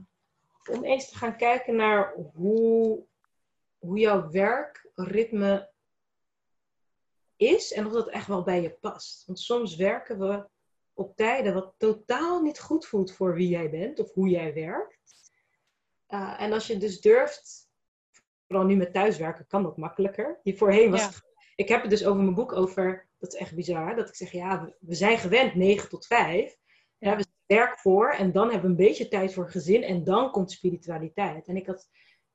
[0.71, 3.03] om eens te gaan kijken naar hoe,
[3.79, 5.69] hoe jouw werkritme
[7.35, 9.25] is en of dat echt wel bij je past.
[9.25, 10.49] Want soms werken we
[11.01, 14.99] op tijden wat totaal niet goed voelt voor wie jij bent of hoe jij werkt.
[16.09, 17.69] Uh, en als je dus durft,
[18.47, 20.39] vooral nu met thuiswerken kan dat makkelijker.
[20.43, 21.21] Hier voorheen was het,
[21.55, 24.31] ik heb het dus over mijn boek over, dat is echt bizar, dat ik zeg
[24.31, 26.57] ja, we zijn gewend 9 tot 5.
[26.97, 27.15] Ja.
[27.15, 30.51] we werk voor en dan hebben we een beetje tijd voor gezin en dan komt
[30.51, 31.47] spiritualiteit.
[31.47, 31.89] En ik had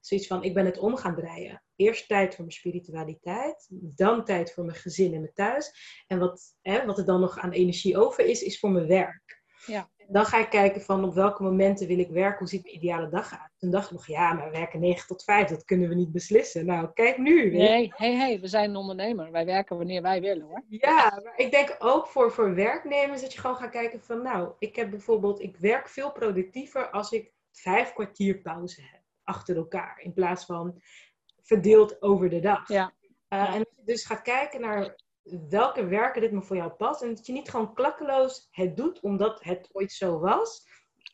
[0.06, 1.62] zoiets van, ik ben het om gaan draaien.
[1.76, 5.72] Eerst tijd voor mijn spiritualiteit, dan tijd voor mijn gezin en mijn thuis.
[6.06, 9.44] En wat, hè, wat er dan nog aan energie over is, is voor mijn werk.
[9.66, 9.90] Ja.
[10.08, 13.08] Dan ga ik kijken van op welke momenten wil ik werken, hoe ziet mijn ideale
[13.08, 13.50] dag uit.
[13.58, 16.12] Toen dacht ik nog, ja, maar we werken 9 tot 5, dat kunnen we niet
[16.12, 16.66] beslissen.
[16.66, 17.50] Nou, kijk nu.
[17.50, 19.30] Nee, hey, hey, we zijn een ondernemer.
[19.30, 20.64] Wij werken wanneer wij willen hoor.
[20.68, 24.52] Ja, maar ik denk ook voor, voor werknemers dat je gewoon gaat kijken van, nou,
[24.58, 30.00] ik heb bijvoorbeeld, ik werk veel productiever als ik vijf kwartier pauze heb achter elkaar.
[30.00, 30.82] In plaats van
[31.42, 32.68] verdeeld over de dag.
[32.68, 32.92] Ja.
[33.28, 34.96] Uh, en dus gaat kijken naar
[35.48, 37.02] welke werken dit me voor jou past.
[37.02, 40.64] En dat je niet gewoon klakkeloos het doet omdat het ooit zo was.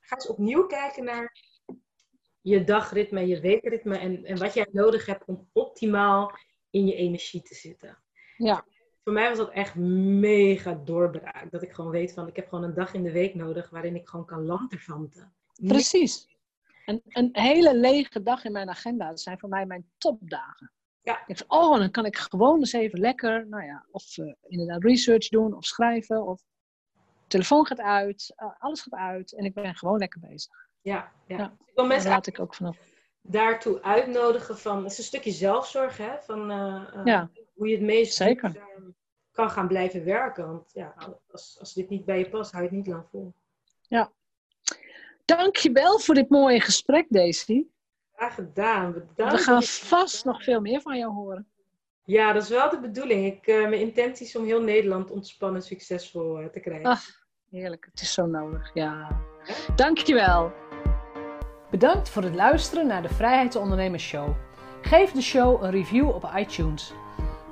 [0.01, 1.37] Ga eens opnieuw kijken naar
[2.41, 3.99] je dagritme je weekritme.
[3.99, 6.33] En, en wat jij nodig hebt om optimaal
[6.71, 8.03] in je energie te zitten.
[8.37, 8.65] Ja.
[9.05, 11.51] Voor mij was dat echt mega doorbraak.
[11.51, 13.97] Dat ik gewoon weet van, ik heb gewoon een dag in de week nodig waarin
[13.97, 15.35] ik gewoon kan lanterfanten.
[15.67, 16.32] Precies.
[16.85, 19.09] Een, een hele lege dag in mijn agenda.
[19.09, 20.73] Dat zijn voor mij mijn topdagen.
[21.03, 21.27] Ja.
[21.27, 25.29] Ik oh, dan kan ik gewoon eens even lekker, nou ja, of uh, inderdaad research
[25.29, 26.43] doen, of schrijven, of
[27.27, 30.69] telefoon gaat uit, uh, alles gaat uit en ik ben gewoon lekker bezig.
[30.81, 31.37] Ja, ja.
[31.37, 31.57] ja.
[31.65, 32.79] Ik wil mensen laat ik ook vanaf.
[33.21, 37.31] daartoe uitnodigen van, het is een stukje zelfzorg, hè, van uh, ja.
[37.55, 38.67] hoe je het meest Zeker.
[39.31, 40.47] kan gaan blijven werken.
[40.47, 40.95] Want ja,
[41.31, 43.35] als, als dit niet bij je past, hou je het niet lang vol.
[43.89, 44.13] Ja.
[45.25, 47.65] Dankjewel voor dit mooie gesprek, Daisy.
[48.15, 48.93] Graag gedaan.
[48.93, 49.33] Bedankt.
[49.33, 51.47] We gaan vast nog veel meer van jou horen.
[52.05, 53.27] Ja, dat is wel de bedoeling.
[53.27, 56.91] Ik, uh, mijn intentie is om heel Nederland ontspannen succesvol uh, te krijgen.
[56.91, 57.05] Ach,
[57.51, 57.89] heerlijk.
[57.91, 58.71] Het is zo nodig.
[58.75, 59.21] Ja.
[59.77, 60.53] Dankjewel.
[61.71, 64.37] Bedankt voor het luisteren naar de Vrijheidsondernemers Show.
[64.83, 66.93] Geef de show een review op iTunes.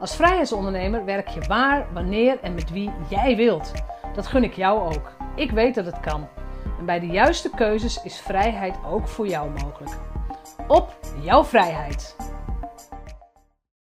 [0.00, 3.72] Als vrijheidsondernemer werk je waar, wanneer en met wie jij wilt.
[4.14, 5.12] Dat gun ik jou ook.
[5.36, 6.28] Ik weet dat het kan.
[6.80, 9.98] En bij de juiste keuzes is vrijheid ook voor jou mogelijk.
[10.68, 12.16] Op jouw vrijheid!